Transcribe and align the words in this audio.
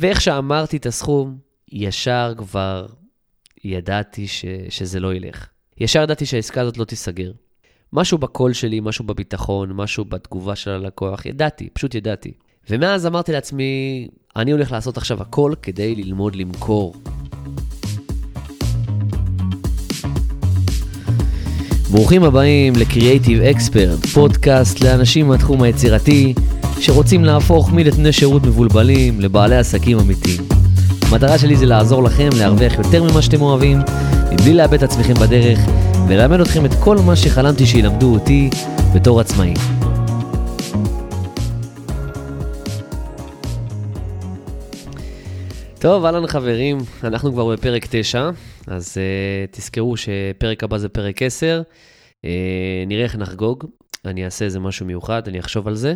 ואיך 0.00 0.20
שאמרתי 0.20 0.76
את 0.76 0.86
הסכום, 0.86 1.36
ישר 1.72 2.32
כבר 2.36 2.86
ידעתי 3.64 4.26
ש, 4.26 4.44
שזה 4.68 5.00
לא 5.00 5.14
ילך. 5.14 5.46
ישר 5.78 6.02
ידעתי 6.02 6.26
שהעסקה 6.26 6.60
הזאת 6.60 6.78
לא 6.78 6.84
תיסגר. 6.84 7.32
משהו 7.92 8.18
בקול 8.18 8.52
שלי, 8.52 8.80
משהו 8.80 9.04
בביטחון, 9.04 9.72
משהו 9.72 10.04
בתגובה 10.04 10.56
של 10.56 10.70
הלקוח, 10.70 11.26
ידעתי, 11.26 11.68
פשוט 11.72 11.94
ידעתי. 11.94 12.32
ומאז 12.70 13.06
אמרתי 13.06 13.32
לעצמי, 13.32 14.08
אני 14.36 14.50
הולך 14.50 14.72
לעשות 14.72 14.96
עכשיו 14.96 15.22
הכל 15.22 15.52
כדי 15.62 15.94
ללמוד 15.94 16.36
למכור. 16.36 16.94
ברוכים 21.90 22.24
הבאים 22.24 22.72
ל-Creative 22.76 23.56
Expert, 23.56 24.08
פודקאסט 24.14 24.80
לאנשים 24.80 25.28
מהתחום 25.28 25.62
היצירתי 25.62 26.34
שרוצים 26.80 27.24
להפוך 27.24 27.72
מנתני 27.72 28.12
שירות 28.12 28.42
מבולבלים 28.42 29.20
לבעלי 29.20 29.56
עסקים 29.56 29.98
אמיתיים. 29.98 30.40
המטרה 31.02 31.38
שלי 31.38 31.56
זה 31.56 31.66
לעזור 31.66 32.02
לכם 32.02 32.28
להרוויח 32.38 32.78
יותר 32.78 33.02
ממה 33.02 33.22
שאתם 33.22 33.42
אוהבים, 33.42 33.78
מבלי 34.32 34.54
לאבד 34.54 34.74
את 34.74 34.82
עצמכם 34.82 35.14
בדרך, 35.14 35.58
וללמד 36.08 36.40
אתכם 36.40 36.64
את 36.64 36.70
כל 36.84 36.96
מה 36.96 37.16
שחלמתי 37.16 37.66
שילמדו 37.66 38.14
אותי 38.14 38.50
בתור 38.94 39.20
עצמאי. 39.20 39.54
טוב, 45.78 46.04
אהלן 46.04 46.26
חברים, 46.26 46.78
אנחנו 47.04 47.32
כבר 47.32 47.52
בפרק 47.52 47.86
9, 47.90 48.30
אז 48.66 48.96
uh, 48.96 49.56
תזכרו 49.56 49.94
שפרק 49.96 50.64
הבא 50.64 50.78
זה 50.78 50.88
פרק 50.88 51.22
10. 51.22 51.62
Uh, 51.64 52.24
אה, 52.24 52.30
נראה 52.86 53.04
איך 53.04 53.16
נחגוג, 53.16 53.64
אני 54.04 54.24
אעשה 54.24 54.44
איזה 54.44 54.60
משהו 54.60 54.86
מיוחד, 54.86 55.28
אני 55.28 55.40
אחשוב 55.40 55.68
על 55.68 55.74
זה. 55.74 55.94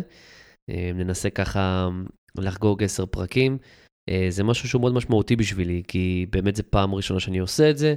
Uh, 0.71 0.93
ננסה 0.93 1.29
ככה 1.29 1.89
לחגוג 2.37 2.83
10 2.83 3.05
פרקים. 3.05 3.57
Uh, 4.09 4.13
זה 4.29 4.43
משהו 4.43 4.69
שהוא 4.69 4.81
מאוד 4.81 4.93
משמעותי 4.93 5.35
בשבילי, 5.35 5.83
כי 5.87 6.25
באמת 6.29 6.55
זו 6.55 6.63
פעם 6.69 6.95
ראשונה 6.95 7.19
שאני 7.19 7.39
עושה 7.39 7.69
את 7.69 7.77
זה, 7.77 7.95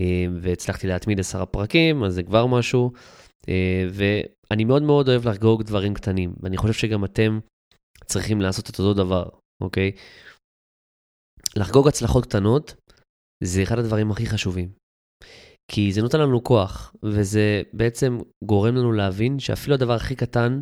uh, 0.00 0.02
והצלחתי 0.40 0.86
להתמיד 0.86 1.20
10 1.20 1.44
פרקים, 1.44 2.04
אז 2.04 2.14
זה 2.14 2.22
כבר 2.22 2.46
משהו. 2.46 2.92
ואני 3.90 4.64
מאוד 4.64 4.82
מאוד 4.82 5.08
אוהב 5.08 5.28
לחגוג 5.28 5.62
דברים 5.62 5.94
קטנים, 5.94 6.34
ואני 6.40 6.56
חושב 6.56 6.72
שגם 6.72 7.04
אתם 7.04 7.38
צריכים 8.04 8.40
לעשות 8.40 8.70
את 8.70 8.78
אותו 8.78 8.94
דבר, 8.94 9.28
אוקיי? 9.62 9.92
לחגוג 11.56 11.88
הצלחות 11.88 12.26
קטנות 12.26 12.74
זה 13.44 13.62
אחד 13.62 13.78
הדברים 13.78 14.10
הכי 14.10 14.26
חשובים. 14.26 14.68
כי 15.72 15.92
זה 15.92 16.02
נותן 16.02 16.20
לנו 16.20 16.44
כוח, 16.44 16.94
וזה 17.02 17.62
בעצם 17.72 18.18
גורם 18.44 18.76
לנו 18.76 18.92
להבין 18.92 19.38
שאפילו 19.38 19.74
הדבר 19.74 19.92
הכי 19.92 20.16
קטן 20.16 20.60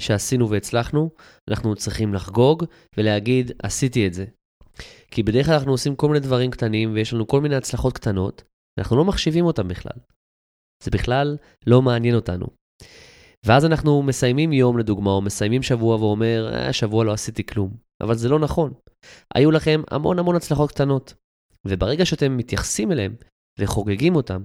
שעשינו 0.00 0.50
והצלחנו, 0.50 1.10
אנחנו 1.50 1.74
צריכים 1.74 2.14
לחגוג 2.14 2.64
ולהגיד, 2.96 3.52
עשיתי 3.62 4.06
את 4.06 4.14
זה. 4.14 4.24
כי 5.10 5.22
בדרך 5.22 5.46
כלל 5.46 5.54
אנחנו 5.54 5.72
עושים 5.72 5.96
כל 5.96 6.06
מיני 6.08 6.20
דברים 6.20 6.50
קטנים 6.50 6.94
ויש 6.94 7.12
לנו 7.12 7.26
כל 7.26 7.40
מיני 7.40 7.56
הצלחות 7.56 7.94
קטנות, 7.94 8.42
ואנחנו 8.78 8.96
לא 8.96 9.04
מחשיבים 9.04 9.44
אותם 9.44 9.68
בכלל. 9.68 9.98
זה 10.84 10.90
בכלל 10.90 11.36
לא 11.66 11.82
מעניין 11.82 12.14
אותנו. 12.14 12.46
ואז 13.46 13.64
אנחנו 13.64 14.02
מסיימים 14.02 14.52
יום 14.52 14.78
לדוגמה, 14.78 15.10
או 15.10 15.22
מסיימים 15.22 15.62
שבוע 15.62 15.96
ואומר, 15.96 16.54
אה, 16.54 16.72
שבוע 16.72 17.04
לא 17.04 17.12
עשיתי 17.12 17.46
כלום. 17.46 17.76
אבל 18.02 18.14
זה 18.14 18.28
לא 18.28 18.38
נכון. 18.38 18.72
היו 19.34 19.50
לכם 19.50 19.82
המון 19.90 20.18
המון 20.18 20.36
הצלחות 20.36 20.70
קטנות. 20.70 21.14
וברגע 21.66 22.06
שאתם 22.06 22.36
מתייחסים 22.36 22.92
אליהם 22.92 23.16
וחוגגים 23.60 24.16
אותם, 24.16 24.44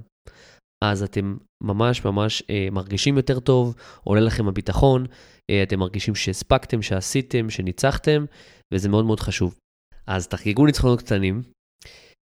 אז 0.84 1.04
אתם 1.04 1.38
ממש 1.64 2.06
ממש 2.06 2.44
אה, 2.50 2.68
מרגישים 2.72 3.18
יותר 3.18 3.40
טוב, 3.40 3.76
עולה 4.04 4.22
לכם 4.22 4.48
הביטחון, 4.48 5.06
אה, 5.50 5.64
אתם 5.64 5.80
מרגישים 5.80 6.16
שהספקתם, 6.16 6.82
שעשיתם, 6.82 7.50
שניצחתם, 7.50 8.26
וזה 8.74 8.90
מאוד 8.90 9.06
מאוד 9.06 9.20
חשוב. 9.20 9.56
אז 10.08 10.28
תחגגו 10.28 10.66
ניצחונות 10.66 11.00
קטנים, 11.02 11.42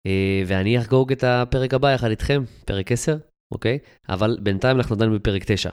אה, 0.08 0.44
ואני 0.48 0.80
אחגוג 0.80 1.12
את 1.12 1.24
הפרק 1.24 1.74
הבא 1.74 1.94
יחד 1.94 2.10
איתכם, 2.10 2.44
פרק 2.66 2.92
10, 2.92 3.18
אוקיי? 3.54 3.80
אבל 4.10 4.38
בינתיים 4.42 4.78
אנחנו 4.78 4.96
עדיין 4.96 5.16
בפרק 5.16 5.44
9. 5.46 5.70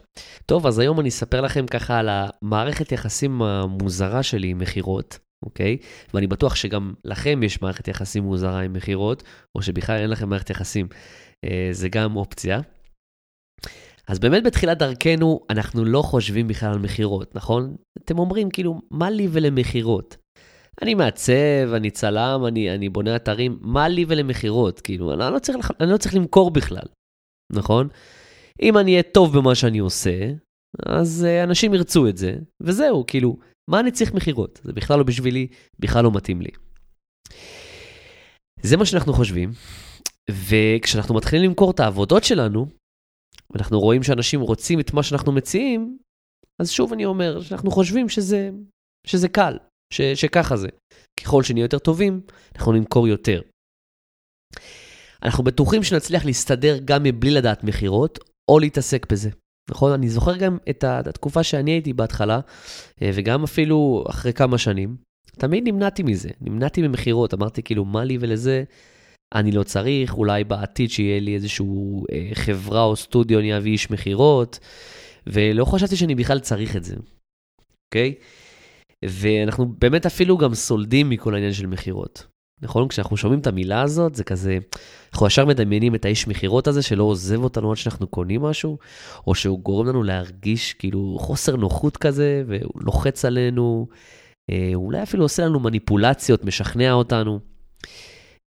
טוב, 0.47 0.67
אז 0.67 0.79
היום 0.79 1.01
אני 1.01 1.09
אספר 1.09 1.41
לכם 1.41 1.67
ככה 1.67 1.99
על 1.99 2.09
המערכת 2.11 2.93
יחסים 2.93 3.43
המוזרה 3.43 4.23
שלי 4.23 4.49
עם 4.49 4.59
מכירות. 4.59 5.19
אוקיי? 5.45 5.77
ואני 6.15 6.27
בטוח 6.27 6.55
שגם 6.55 6.95
לכם 7.05 7.43
יש 7.43 7.63
מערכת 7.63 7.89
יחסים 7.89 8.23
מוזרה 8.23 8.61
עם 8.61 8.73
מכירות, 8.73 9.23
או 9.55 9.63
שבכלל 9.63 9.97
אין 9.97 10.11
לכם 10.11 10.29
מערכת 10.29 10.51
יחסים. 10.51 10.87
אה, 11.45 11.69
זה 11.73 11.89
גם 11.89 12.17
אופציה. 12.17 12.61
אז 14.09 14.19
באמת 14.19 14.45
בתחילת 14.45 14.79
דרכנו 14.79 15.41
אנחנו 15.51 15.85
לא 15.85 16.03
חושבים 16.03 16.49
בכלל 16.49 16.73
על 16.73 16.79
מכירות, 16.79 17.35
נכון? 17.35 17.77
אתם 18.05 18.19
אומרים 18.19 18.51
כאילו, 18.51 18.81
מה 18.91 19.11
לי 19.11 19.29
ולמכירות? 19.31 20.17
אני 20.83 20.95
מעצב, 20.95 21.73
אני 21.75 21.91
צלם, 21.91 22.45
אני, 22.49 22.75
אני 22.75 22.89
בונה 22.89 23.17
אתרים, 23.17 23.59
מה 23.61 23.89
לי 23.89 24.05
ולמכירות? 24.09 24.81
כאילו, 24.81 25.13
אני 25.13 25.35
לא, 25.35 25.39
צריך, 25.39 25.71
אני 25.81 25.91
לא 25.91 25.97
צריך 25.97 26.15
למכור 26.15 26.51
בכלל, 26.51 26.87
נכון? 27.53 27.89
אם 28.63 28.79
אני 28.79 28.91
אהיה 28.91 29.03
טוב 29.03 29.39
במה 29.39 29.55
שאני 29.55 29.79
עושה, 29.79 30.31
אז 30.87 31.27
uh, 31.29 31.45
אנשים 31.45 31.75
ירצו 31.75 32.09
את 32.09 32.17
זה, 32.17 32.37
וזהו, 32.63 33.05
כאילו, 33.07 33.37
מה 33.71 33.81
אני 33.81 33.91
צריך 33.91 34.15
מכירות? 34.15 34.61
זה 34.65 34.73
בכלל 34.73 34.99
לא 34.99 35.05
בשבילי, 35.05 35.47
בכלל 35.79 36.05
לא 36.05 36.11
מתאים 36.15 36.41
לי. 36.41 36.51
זה 38.63 38.77
מה 38.77 38.87
שאנחנו 38.87 39.13
חושבים, 39.13 39.53
וכשאנחנו 40.31 41.15
מתחילים 41.15 41.51
למכור 41.51 41.71
את 41.71 41.81
העבודות 41.81 42.25
שלנו, 42.25 42.67
ואנחנו 43.51 43.81
רואים 43.81 44.03
שאנשים 44.03 44.41
רוצים 44.41 44.81
את 44.81 44.93
מה 44.93 45.03
שאנחנו 45.03 45.33
מציעים, 45.33 45.99
אז 46.63 46.71
שוב 46.71 46.93
אני 46.93 47.05
אומר 47.05 47.41
שאנחנו 47.41 47.71
חושבים 47.71 48.09
שזה, 48.09 48.51
שזה 49.07 49.29
קל, 49.29 49.59
ש, 49.93 50.01
שככה 50.01 50.57
זה. 50.57 50.69
ככל 51.21 51.43
שנהיה 51.43 51.65
יותר 51.65 51.79
טובים, 51.79 52.21
אנחנו 52.57 52.73
נמכור 52.73 53.09
יותר. 53.09 53.43
אנחנו 55.23 55.45
בטוחים 55.45 55.83
שנצליח 55.83 56.25
להסתדר 56.25 56.79
גם 56.85 57.03
מבלי 57.03 57.31
לדעת 57.31 57.65
מכירות, 57.65 58.19
או 58.51 58.59
להתעסק 58.59 59.13
בזה. 59.13 59.31
נכון? 59.71 59.93
אני 59.93 60.09
זוכר 60.09 60.37
גם 60.37 60.59
את 60.71 60.85
התקופה 60.85 61.43
שאני 61.43 61.71
הייתי 61.71 61.93
בהתחלה, 61.93 62.41
אה, 63.03 63.11
וגם 63.15 63.45
אפילו 63.45 64.05
אחרי 64.11 64.33
כמה 64.33 64.59
שנים, 64.59 64.97
תמיד 65.27 65.65
נמנעתי 65.67 66.03
מזה, 66.03 66.29
נמנעתי 66.41 66.83
ממכירות, 66.83 67.35
אמרתי 67.35 67.63
כאילו, 67.63 67.85
מה 67.85 68.05
לי 68.05 68.19
ולזה? 68.21 68.65
אני 69.35 69.53
לא 69.53 69.63
צריך, 69.63 70.15
אולי 70.15 70.45
בעתיד 70.45 70.91
שיהיה 70.91 71.21
לי 71.21 71.35
איזשהו 71.35 72.05
אה, 72.13 72.31
חברה 72.35 72.83
או 72.83 72.97
סטודיו, 72.97 73.39
אני 73.39 73.57
אביא 73.57 73.73
איש 73.73 73.91
מכירות, 73.91 74.59
ולא 75.27 75.65
חשבתי 75.65 75.97
שאני 75.97 76.15
בכלל 76.15 76.41
צריך 76.41 76.77
את 76.77 76.85
זה, 76.85 76.97
אוקיי? 77.87 78.15
ואנחנו 79.05 79.75
באמת 79.79 80.07
אפילו 80.07 80.39
גם 80.39 80.55
סולדים 80.55 81.11
מכל 81.11 81.35
העניין 81.35 81.53
של 81.53 81.67
מכירות. 81.67 82.27
נכון? 82.63 82.89
כשאנחנו 82.89 83.17
שומעים 83.17 83.41
את 83.41 83.47
המילה 83.47 83.83
הזאת, 83.83 84.15
זה 84.15 84.25
כזה, 84.25 84.59
אנחנו 85.13 85.27
ישר 85.27 85.45
מדמיינים 85.45 85.95
את 85.95 86.05
האיש 86.05 86.29
מכירות 86.29 86.67
הזה 86.67 86.83
שלא 86.83 87.05
עוזב 87.05 87.45
אותנו 87.45 87.71
עד 87.71 87.77
שאנחנו 87.77 88.07
קונים 88.07 88.43
משהו, 88.43 88.79
או 89.27 89.35
שהוא 89.35 89.61
גורם 89.61 89.87
לנו 89.87 90.03
להרגיש 90.03 90.73
כאילו 90.73 91.17
חוסר 91.21 91.57
נוחות 91.57 91.97
כזה, 91.97 92.43
והוא 92.47 92.83
לוחץ 92.83 93.25
עלינו, 93.25 93.87
אה, 94.51 94.71
אולי 94.75 95.03
אפילו 95.03 95.25
עושה 95.25 95.45
לנו 95.45 95.61
מניפולציות, 95.61 96.45
משכנע 96.45 96.93
אותנו. 96.93 97.41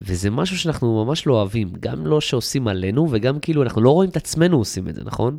וזה 0.04 0.30
משהו 0.30 0.58
שאנחנו 0.58 1.06
ממש 1.06 1.28
לא 1.28 1.34
אוהבים, 1.34 1.74
גם 1.80 2.06
לא 2.06 2.22
שעושים 2.22 2.68
עלינו, 2.68 3.08
וגם 3.12 3.40
כאילו 3.40 3.64
אנחנו 3.64 3.82
לא 3.82 3.90
רואים 3.90 4.10
את 4.10 4.16
עצמנו 4.16 4.58
עושים 4.58 4.90
את 4.90 4.96
זה, 4.96 5.04
נכון? 5.04 5.38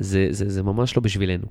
זה, 0.00 0.26
זה, 0.30 0.48
זה 0.48 0.62
ממש 0.62 0.96
לא 0.96 1.02
בשבילנו. 1.02 1.46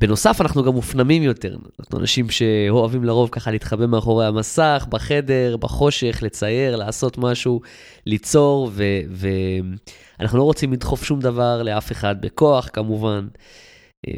בנוסף, 0.00 0.40
אנחנו 0.40 0.64
גם 0.64 0.72
מופנמים 0.72 1.22
יותר. 1.22 1.56
אנחנו 1.80 1.98
אנשים 1.98 2.30
שאוהבים 2.30 3.04
לרוב 3.04 3.28
ככה 3.32 3.50
להתחבא 3.50 3.86
מאחורי 3.86 4.26
המסך, 4.26 4.86
בחדר, 4.90 5.56
בחושך, 5.56 6.18
לצייר, 6.22 6.76
לעשות 6.76 7.18
משהו, 7.18 7.60
ליצור, 8.06 8.70
ואנחנו 8.74 10.38
ו- 10.38 10.40
לא 10.40 10.44
רוצים 10.44 10.72
לדחוף 10.72 11.04
שום 11.04 11.20
דבר 11.20 11.62
לאף 11.62 11.92
אחד 11.92 12.20
בכוח, 12.20 12.68
כמובן. 12.72 13.28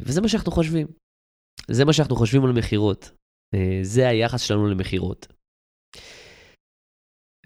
וזה 0.03 0.21
מה 0.21 0.29
שאנחנו 0.29 0.53
חושבים. 0.53 0.87
זה 1.71 1.85
מה 1.85 1.93
שאנחנו 1.93 2.17
חושבים 2.17 2.45
על 2.45 2.53
מכירות. 2.53 3.11
זה 3.83 4.09
היחס 4.09 4.41
שלנו 4.41 4.67
למכירות. 4.67 5.36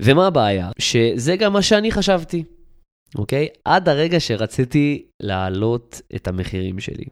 ומה 0.00 0.26
הבעיה? 0.26 0.70
שזה 0.79 1.37
גם 1.37 1.52
מה 1.52 1.62
שאני 1.62 1.93
חשבתי, 1.93 2.44
אוקיי? 3.19 3.49
עד 3.64 3.88
הרגע 3.88 4.20
שרציתי 4.20 5.06
להעלות 5.23 6.00
את 6.14 6.29
המחירים 6.29 6.81
שלי. 6.81 7.05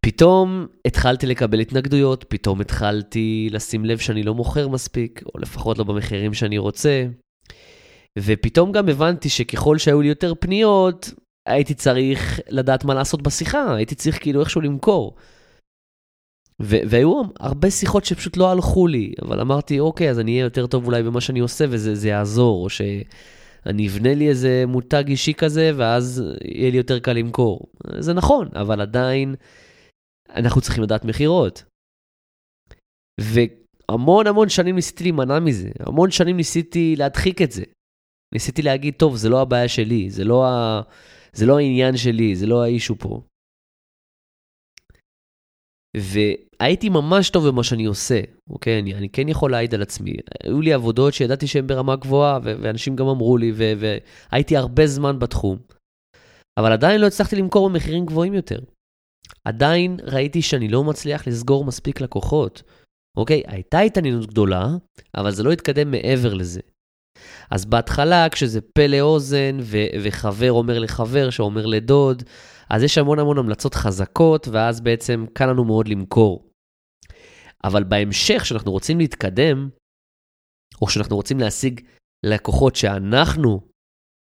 פתאום 0.00 0.66
התחלתי 0.86 1.26
לקבל 1.26 1.60
התנגדויות, 1.60 2.24
פתאום 2.28 2.60
התחלתי 2.60 3.48
לשים 3.52 3.84
לב 3.84 3.98
שאני 3.98 4.22
לא 4.22 4.34
מוכר 4.34 4.68
מספיק, 4.68 5.22
או 5.34 5.40
לפחות 5.40 5.78
לא 5.78 5.84
במחירים 5.84 6.34
שאני 6.34 6.58
רוצה. 6.58 7.06
ופתאום 8.18 8.72
גם 8.72 8.88
הבנתי 8.88 9.28
שככל 9.28 9.78
שהיו 9.78 10.00
לי 10.00 10.08
יותר 10.08 10.32
פניות, 10.40 11.12
הייתי 11.48 11.74
צריך 11.74 12.40
לדעת 12.48 12.84
מה 12.84 12.94
לעשות 12.94 13.22
בשיחה, 13.22 13.74
הייתי 13.74 13.94
צריך 13.94 14.22
כאילו 14.22 14.40
איכשהו 14.40 14.60
למכור. 14.60 15.16
והיו 16.60 17.22
הרבה 17.40 17.70
שיחות 17.70 18.04
שפשוט 18.04 18.36
לא 18.36 18.50
הלכו 18.50 18.86
לי, 18.86 19.12
אבל 19.22 19.40
אמרתי, 19.40 19.80
אוקיי, 19.80 20.10
אז 20.10 20.18
אני 20.18 20.32
אהיה 20.32 20.44
יותר 20.44 20.66
טוב 20.66 20.86
אולי 20.86 21.02
במה 21.02 21.20
שאני 21.20 21.38
עושה 21.38 21.64
וזה 21.70 22.08
יעזור, 22.08 22.64
או 22.64 22.70
שאני 22.70 23.88
אבנה 23.88 24.14
לי 24.14 24.28
איזה 24.28 24.64
מותג 24.66 25.04
אישי 25.08 25.34
כזה, 25.34 25.70
ואז 25.76 26.22
יהיה 26.44 26.70
לי 26.70 26.76
יותר 26.76 26.98
קל 26.98 27.12
למכור. 27.12 27.60
זה 27.98 28.14
נכון, 28.14 28.48
אבל 28.54 28.80
עדיין... 28.80 29.34
אנחנו 30.30 30.60
צריכים 30.60 30.82
לדעת 30.82 31.04
מכירות. 31.04 31.64
והמון 33.20 34.26
המון 34.26 34.48
שנים 34.48 34.74
ניסיתי 34.74 35.04
להימנע 35.04 35.40
מזה, 35.40 35.70
המון 35.80 36.10
שנים 36.10 36.36
ניסיתי 36.36 36.96
להדחיק 36.96 37.42
את 37.42 37.52
זה. 37.52 37.64
ניסיתי 38.34 38.62
להגיד, 38.62 38.94
טוב, 38.94 39.16
זה 39.16 39.28
לא 39.28 39.42
הבעיה 39.42 39.68
שלי, 39.68 40.10
זה 40.10 40.24
לא, 40.24 40.46
ה... 40.46 40.82
זה 41.32 41.46
לא 41.46 41.58
העניין 41.58 41.96
שלי, 41.96 42.36
זה 42.36 42.46
לא 42.46 42.62
האישו 42.62 42.94
פה. 42.98 43.22
והייתי 46.62 46.88
ממש 46.88 47.30
טוב 47.30 47.48
במה 47.48 47.64
שאני 47.64 47.84
עושה, 47.84 48.20
אוקיי? 48.50 48.78
אני, 48.80 48.94
אני 48.94 49.08
כן 49.08 49.28
יכול 49.28 49.50
להעיד 49.50 49.74
על 49.74 49.82
עצמי. 49.82 50.12
היו 50.44 50.60
לי 50.60 50.72
עבודות 50.72 51.14
שידעתי 51.14 51.46
שהן 51.46 51.66
ברמה 51.66 51.96
גבוהה, 51.96 52.38
ו- 52.44 52.54
ואנשים 52.60 52.96
גם 52.96 53.06
אמרו 53.06 53.36
לי, 53.36 53.52
ו- 53.54 53.72
והייתי 54.32 54.56
הרבה 54.56 54.86
זמן 54.86 55.18
בתחום. 55.18 55.58
אבל 56.58 56.72
עדיין 56.72 57.00
לא 57.00 57.06
הצלחתי 57.06 57.36
למכור 57.36 57.68
במחירים 57.70 58.06
גבוהים 58.06 58.34
יותר. 58.34 58.58
עדיין 59.44 59.96
ראיתי 60.02 60.42
שאני 60.42 60.68
לא 60.68 60.84
מצליח 60.84 61.26
לסגור 61.26 61.64
מספיק 61.64 62.00
לקוחות. 62.00 62.62
אוקיי, 63.16 63.42
הייתה 63.46 63.78
התעניינות 63.78 64.26
גדולה, 64.26 64.68
אבל 65.16 65.30
זה 65.30 65.42
לא 65.42 65.52
התקדם 65.52 65.90
מעבר 65.90 66.34
לזה. 66.34 66.60
אז 67.50 67.64
בהתחלה, 67.64 68.28
כשזה 68.28 68.60
פה 68.60 68.86
לאוזן, 68.86 69.58
ו- 69.62 69.86
וחבר 70.02 70.52
אומר 70.52 70.78
לחבר 70.78 71.30
שאומר 71.30 71.66
לדוד, 71.66 72.22
אז 72.70 72.82
יש 72.82 72.98
המון 72.98 73.18
המון 73.18 73.38
המלצות 73.38 73.74
חזקות, 73.74 74.48
ואז 74.48 74.80
בעצם 74.80 75.26
קל 75.32 75.46
לנו 75.46 75.64
מאוד 75.64 75.88
למכור. 75.88 76.47
אבל 77.64 77.84
בהמשך, 77.84 78.42
כשאנחנו 78.42 78.72
רוצים 78.72 78.98
להתקדם, 78.98 79.68
או 80.82 80.86
כשאנחנו 80.86 81.16
רוצים 81.16 81.40
להשיג 81.40 81.80
לקוחות 82.26 82.76
שאנחנו 82.76 83.60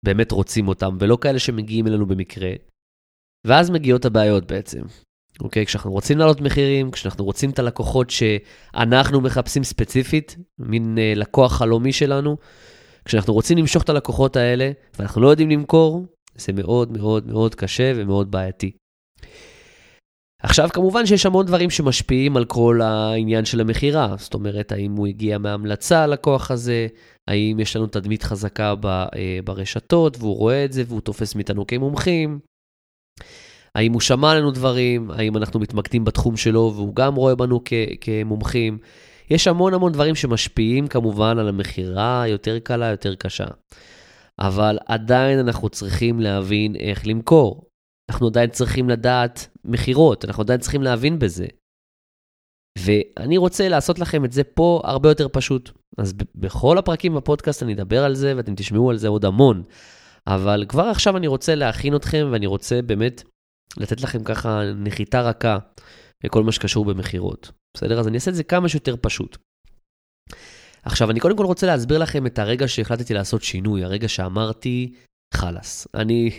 באמת 0.05 0.31
רוצים 0.31 0.67
אותם, 0.67 0.97
ולא 0.99 1.17
כאלה 1.21 1.39
שמגיעים 1.39 1.87
אלינו 1.87 2.05
במקרה, 2.05 2.51
ואז 3.47 3.69
מגיעות 3.69 4.05
הבעיות 4.05 4.47
בעצם. 4.47 4.81
אוקיי? 5.39 5.65
כשאנחנו 5.65 5.91
רוצים 5.91 6.17
לעלות 6.17 6.41
מחירים, 6.41 6.91
כשאנחנו 6.91 7.25
רוצים 7.25 7.49
את 7.49 7.59
הלקוחות 7.59 8.09
שאנחנו 8.09 9.21
מחפשים 9.21 9.63
ספציפית, 9.63 10.37
מין 10.59 10.97
אה, 10.97 11.13
לקוח 11.15 11.57
חלומי 11.57 11.93
שלנו, 11.93 12.37
כשאנחנו 13.05 13.33
רוצים 13.33 13.57
למשוך 13.57 13.83
את 13.83 13.89
הלקוחות 13.89 14.35
האלה, 14.35 14.71
ואנחנו 14.99 15.21
לא 15.21 15.27
יודעים 15.27 15.49
למכור, 15.49 16.05
זה 16.35 16.53
מאוד 16.53 16.91
מאוד 16.91 17.27
מאוד 17.27 17.55
קשה 17.55 17.93
ומאוד 17.95 18.31
בעייתי. 18.31 18.71
עכשיו, 20.45 20.69
כמובן 20.73 21.05
שיש 21.05 21.25
המון 21.25 21.45
דברים 21.45 21.69
שמשפיעים 21.69 22.37
על 22.37 22.45
כל 22.45 22.79
העניין 22.83 23.45
של 23.45 23.61
המכירה. 23.61 24.15
זאת 24.17 24.33
אומרת, 24.33 24.71
האם 24.71 24.91
הוא 24.91 25.07
הגיע 25.07 25.37
מהמלצה, 25.37 26.03
הלקוח 26.03 26.51
הזה, 26.51 26.87
האם 27.27 27.59
יש 27.59 27.75
לנו 27.75 27.87
תדמית 27.87 28.23
חזקה 28.23 28.73
אה, 28.85 29.39
ברשתות, 29.45 30.17
והוא 30.19 30.37
רואה 30.37 30.65
את 30.65 30.73
זה 30.73 30.83
והוא 30.87 31.01
תופס 31.01 31.35
מאיתנו 31.35 31.67
כמומחים. 31.67 32.39
האם 33.75 33.93
הוא 33.93 34.01
שמע 34.01 34.35
לנו 34.35 34.51
דברים, 34.51 35.11
האם 35.11 35.37
אנחנו 35.37 35.59
מתמקדים 35.59 36.05
בתחום 36.05 36.37
שלו 36.37 36.71
והוא 36.75 36.95
גם 36.95 37.15
רואה 37.15 37.35
בנו 37.35 37.61
כמומחים. 38.01 38.77
יש 39.29 39.47
המון 39.47 39.73
המון 39.73 39.91
דברים 39.91 40.15
שמשפיעים 40.15 40.87
כמובן 40.87 41.37
על 41.39 41.47
המכירה 41.47 42.23
יותר 42.27 42.59
קלה, 42.59 42.85
יותר 42.85 43.15
קשה. 43.15 43.47
אבל 44.39 44.77
עדיין 44.85 45.39
אנחנו 45.39 45.69
צריכים 45.69 46.19
להבין 46.19 46.75
איך 46.75 47.07
למכור. 47.07 47.74
אנחנו 48.11 48.27
עדיין 48.27 48.49
צריכים 48.49 48.89
לדעת 48.89 49.47
מכירות, 49.65 50.25
אנחנו 50.25 50.43
עדיין 50.43 50.59
צריכים 50.59 50.81
להבין 50.81 51.19
בזה. 51.19 51.47
ואני 52.79 53.37
רוצה 53.37 53.69
לעשות 53.69 53.99
לכם 53.99 54.25
את 54.25 54.31
זה 54.31 54.43
פה 54.43 54.81
הרבה 54.83 55.09
יותר 55.09 55.27
פשוט. 55.31 55.71
אז 55.97 56.13
בכל 56.35 56.77
הפרקים 56.77 57.15
בפודקאסט 57.15 57.63
אני 57.63 57.73
אדבר 57.73 58.03
על 58.03 58.15
זה 58.15 58.33
ואתם 58.37 58.55
תשמעו 58.55 58.89
על 58.89 58.97
זה 58.97 59.07
עוד 59.07 59.25
המון. 59.25 59.63
אבל 60.27 60.65
כבר 60.69 60.83
עכשיו 60.83 61.17
אני 61.17 61.27
רוצה 61.27 61.55
להכין 61.55 61.95
אתכם 61.95 62.27
ואני 62.31 62.45
רוצה 62.45 62.81
באמת 62.81 63.23
לתת 63.77 64.01
לכם 64.01 64.23
ככה 64.23 64.61
נחיתה 64.75 65.21
רכה 65.21 65.57
לכל 66.23 66.43
מה 66.43 66.51
שקשור 66.51 66.85
במכירות. 66.85 67.51
בסדר? 67.77 67.99
אז 67.99 68.07
אני 68.07 68.15
אעשה 68.15 68.31
את 68.31 68.35
זה 68.35 68.43
כמה 68.43 68.69
שיותר 68.69 68.95
פשוט. 69.01 69.37
עכשיו, 70.83 71.11
אני 71.11 71.19
קודם 71.19 71.37
כל 71.37 71.45
רוצה 71.45 71.67
להסביר 71.67 71.97
לכם 71.97 72.25
את 72.25 72.39
הרגע 72.39 72.67
שהחלטתי 72.67 73.13
לעשות 73.13 73.43
שינוי, 73.43 73.83
הרגע 73.83 74.07
שאמרתי, 74.07 74.93
חלאס. 75.33 75.87
אני, 75.93 76.29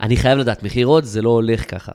אני 0.00 0.16
חייב 0.16 0.38
לדעת, 0.38 0.62
מכירות 0.62 1.04
זה 1.04 1.22
לא 1.22 1.30
הולך 1.30 1.70
ככה, 1.70 1.92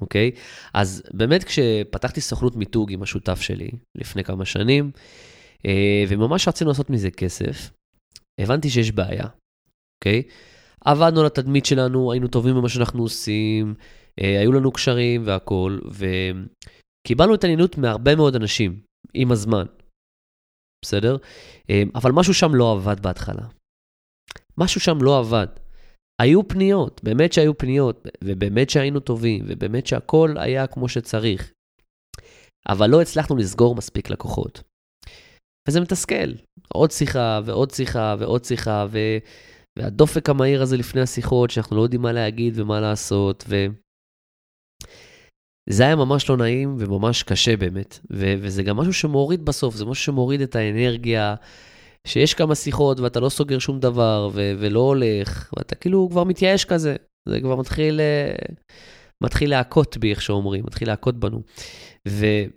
אוקיי? 0.00 0.30
אז 0.74 1.02
באמת 1.14 1.44
כשפתחתי 1.44 2.20
סוכנות 2.20 2.56
מיתוג 2.56 2.92
עם 2.92 3.02
השותף 3.02 3.40
שלי 3.40 3.70
לפני 3.94 4.24
כמה 4.24 4.44
שנים, 4.44 4.90
אה, 5.66 6.04
וממש 6.08 6.48
רצינו 6.48 6.70
לעשות 6.70 6.90
מזה 6.90 7.10
כסף, 7.10 7.70
הבנתי 8.40 8.70
שיש 8.70 8.92
בעיה, 8.92 9.24
אוקיי? 10.00 10.22
עבדנו 10.84 11.20
על 11.20 11.26
התדמית 11.26 11.66
שלנו, 11.66 12.12
היינו 12.12 12.28
טובים 12.28 12.54
במה 12.54 12.68
שאנחנו 12.68 13.02
עושים, 13.02 13.74
אה, 14.20 14.40
היו 14.40 14.52
לנו 14.52 14.72
קשרים 14.72 15.22
והכול, 15.26 15.80
וקיבלנו 17.04 17.34
התעניינות 17.34 17.78
מהרבה 17.78 18.16
מאוד 18.16 18.36
אנשים 18.36 18.80
עם 19.14 19.32
הזמן. 19.32 19.64
בסדר? 20.84 21.16
אמ, 21.70 21.90
אבל 21.94 22.12
משהו 22.12 22.34
שם 22.34 22.54
לא 22.54 22.72
עבד 22.72 23.00
בהתחלה. 23.00 23.42
משהו 24.58 24.80
שם 24.80 24.98
לא 25.02 25.18
עבד. 25.18 25.46
היו 26.22 26.48
פניות, 26.48 27.00
באמת 27.04 27.32
שהיו 27.32 27.58
פניות, 27.58 28.06
ובאמת 28.24 28.70
שהיינו 28.70 29.00
טובים, 29.00 29.44
ובאמת 29.48 29.86
שהכל 29.86 30.34
היה 30.38 30.66
כמו 30.66 30.88
שצריך. 30.88 31.52
אבל 32.68 32.90
לא 32.90 33.02
הצלחנו 33.02 33.36
לסגור 33.36 33.74
מספיק 33.74 34.10
לקוחות. 34.10 34.62
וזה 35.68 35.80
מתסכל. 35.80 36.32
עוד 36.68 36.90
שיחה 36.90 37.40
ועוד 37.44 37.70
שיחה 37.70 38.16
ועוד 38.18 38.44
שיחה, 38.44 38.86
ו... 38.90 38.98
והדופק 39.78 40.30
המהיר 40.30 40.62
הזה 40.62 40.76
לפני 40.76 41.00
השיחות, 41.00 41.50
שאנחנו 41.50 41.76
לא 41.76 41.82
יודעים 41.82 42.02
מה 42.02 42.12
להגיד 42.12 42.58
ומה 42.58 42.80
לעשות, 42.80 43.44
ו... 43.48 43.66
זה 45.70 45.82
היה 45.82 45.96
ממש 45.96 46.30
לא 46.30 46.36
נעים 46.36 46.76
וממש 46.78 47.22
קשה 47.22 47.56
באמת, 47.56 47.98
ו- 48.12 48.34
וזה 48.40 48.62
גם 48.62 48.76
משהו 48.76 48.92
שמוריד 48.92 49.44
בסוף, 49.44 49.74
זה 49.74 49.84
משהו 49.84 50.04
שמוריד 50.04 50.40
את 50.40 50.56
האנרגיה, 50.56 51.34
שיש 52.08 52.34
כמה 52.34 52.54
שיחות 52.54 53.00
ואתה 53.00 53.20
לא 53.20 53.28
סוגר 53.28 53.58
שום 53.58 53.80
דבר 53.80 54.30
ו- 54.32 54.52
ולא 54.58 54.80
הולך, 54.80 55.52
ואתה 55.56 55.74
כאילו 55.74 56.08
כבר 56.10 56.24
מתייאש 56.24 56.64
כזה, 56.64 56.96
זה 57.28 57.40
כבר 57.40 57.56
מתחיל, 57.56 58.00
אה, 58.00 58.54
מתחיל 59.24 59.50
להכות 59.50 59.96
בי, 59.96 60.10
איך 60.10 60.22
שאומרים, 60.22 60.64
מתחיל 60.64 60.88
להכות 60.88 61.16
בנו. 61.16 61.42
וזה 62.08 62.48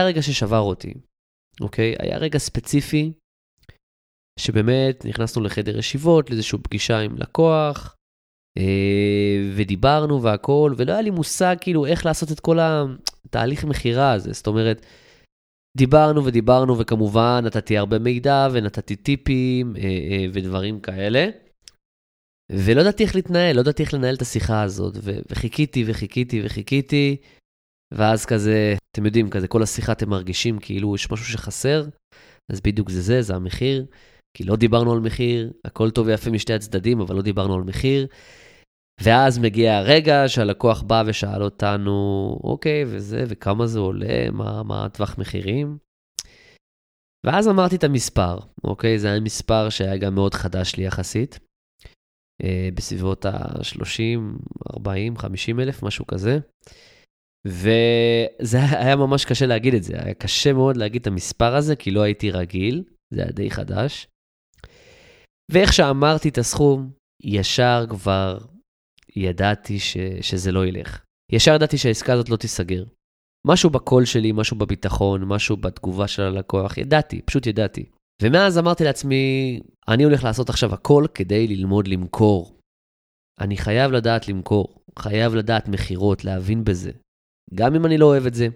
הרגע 0.00 0.22
ששבר 0.22 0.60
אותי, 0.60 0.94
אוקיי? 1.60 1.94
היה 1.98 2.18
רגע 2.18 2.38
ספציפי, 2.38 3.12
שבאמת 4.40 5.04
נכנסנו 5.04 5.42
לחדר 5.42 5.78
ישיבות, 5.78 6.30
לאיזושהי 6.30 6.58
פגישה 6.58 6.98
עם 6.98 7.18
לקוח, 7.18 7.96
אה, 8.58 9.52
ודיברנו 9.56 10.22
והכל, 10.22 10.74
ולא 10.76 10.92
היה 10.92 11.02
לי 11.02 11.10
מושג 11.10 11.56
כאילו 11.60 11.86
איך 11.86 12.06
לעשות 12.06 12.32
את 12.32 12.40
כל 12.40 12.58
התהליך 12.60 13.64
מכירה 13.64 14.12
הזה. 14.12 14.32
זאת 14.32 14.46
אומרת, 14.46 14.86
דיברנו 15.76 16.24
ודיברנו, 16.24 16.78
וכמובן 16.78 17.40
נתתי 17.44 17.78
הרבה 17.78 17.98
מידע 17.98 18.48
ונתתי 18.52 18.96
טיפים 18.96 19.76
אה, 19.76 19.82
אה, 19.82 20.26
ודברים 20.32 20.80
כאלה. 20.80 21.28
ולא 22.52 22.80
ידעתי 22.80 23.02
איך 23.02 23.14
להתנהל, 23.14 23.56
לא 23.56 23.60
ידעתי 23.60 23.82
איך 23.82 23.94
לנהל 23.94 24.14
את 24.14 24.22
השיחה 24.22 24.62
הזאת, 24.62 24.96
וחיכיתי 25.30 25.84
וחיכיתי 25.86 26.42
וחיכיתי, 26.44 27.16
ואז 27.94 28.26
כזה, 28.26 28.74
אתם 28.92 29.06
יודעים, 29.06 29.30
כזה 29.30 29.48
כל 29.48 29.62
השיחה 29.62 29.92
אתם 29.92 30.10
מרגישים 30.10 30.58
כאילו 30.58 30.94
יש 30.94 31.10
משהו 31.10 31.26
שחסר, 31.26 31.84
אז 32.52 32.60
בדיוק 32.60 32.90
זה 32.90 33.00
זה, 33.00 33.22
זה 33.22 33.34
המחיר. 33.34 33.86
כי 34.36 34.44
לא 34.44 34.56
דיברנו 34.56 34.92
על 34.92 35.00
מחיר, 35.00 35.52
הכל 35.64 35.90
טוב 35.90 36.06
ויפה 36.06 36.30
משתי 36.30 36.52
הצדדים, 36.52 37.00
אבל 37.00 37.16
לא 37.16 37.22
דיברנו 37.22 37.54
על 37.54 37.62
מחיר. 37.62 38.06
ואז 39.02 39.38
מגיע 39.38 39.76
הרגע 39.76 40.24
שהלקוח 40.28 40.82
בא 40.82 41.02
ושאל 41.06 41.42
אותנו, 41.42 41.92
אוקיי, 42.44 42.84
וזה, 42.86 43.24
וכמה 43.28 43.66
זה 43.66 43.78
עולה, 43.78 44.30
מה, 44.32 44.62
מה 44.62 44.84
הטווח 44.84 45.18
מחירים? 45.18 45.78
ואז 47.26 47.48
אמרתי 47.48 47.76
את 47.76 47.84
המספר, 47.84 48.38
אוקיי? 48.64 48.98
זה 48.98 49.10
היה 49.10 49.20
מספר 49.20 49.68
שהיה 49.68 49.96
גם 49.96 50.14
מאוד 50.14 50.34
חדש 50.34 50.76
לי 50.76 50.84
יחסית, 50.84 51.38
אה, 52.42 52.68
בסביבות 52.74 53.24
ה-30, 53.24 54.20
40, 54.76 55.16
50 55.16 55.60
אלף, 55.60 55.82
משהו 55.82 56.06
כזה. 56.06 56.38
וזה 57.46 58.58
היה 58.70 58.96
ממש 58.96 59.24
קשה 59.24 59.46
להגיד 59.46 59.74
את 59.74 59.82
זה, 59.82 59.94
היה 60.02 60.14
קשה 60.14 60.52
מאוד 60.52 60.76
להגיד 60.76 61.00
את 61.00 61.06
המספר 61.06 61.54
הזה, 61.54 61.76
כי 61.76 61.90
לא 61.90 62.02
הייתי 62.02 62.30
רגיל, 62.30 62.84
זה 63.14 63.22
היה 63.22 63.32
די 63.32 63.50
חדש. 63.50 64.06
ואיך 65.50 65.72
שאמרתי 65.72 66.28
את 66.28 66.38
הסכום, 66.38 66.90
ישר 67.22 67.84
כבר 67.88 68.38
ידעתי 69.16 69.78
ש, 69.78 69.96
שזה 70.20 70.52
לא 70.52 70.66
ילך. 70.66 71.04
ישר 71.32 71.54
ידעתי 71.54 71.78
שהעסקה 71.78 72.12
הזאת 72.12 72.28
לא 72.28 72.36
תיסגר. 72.36 72.84
משהו 73.46 73.70
בקול 73.70 74.04
שלי, 74.04 74.32
משהו 74.32 74.56
בביטחון, 74.56 75.24
משהו 75.24 75.56
בתגובה 75.56 76.08
של 76.08 76.22
הלקוח, 76.22 76.78
ידעתי, 76.78 77.22
פשוט 77.22 77.46
ידעתי. 77.46 77.84
ומאז 78.22 78.58
אמרתי 78.58 78.84
לעצמי, 78.84 79.60
אני 79.88 80.04
הולך 80.04 80.24
לעשות 80.24 80.48
עכשיו 80.48 80.74
הכל 80.74 81.04
כדי 81.14 81.46
ללמוד 81.46 81.88
למכור. 81.88 82.58
אני 83.40 83.56
חייב 83.56 83.92
לדעת 83.92 84.28
למכור, 84.28 84.82
חייב 84.98 85.34
לדעת 85.34 85.68
מכירות, 85.68 86.24
להבין 86.24 86.64
בזה. 86.64 86.90
גם 87.54 87.74
אם 87.74 87.86
אני 87.86 87.98
לא 87.98 88.06
אוהב 88.06 88.26
את 88.26 88.34
זה, 88.34 88.48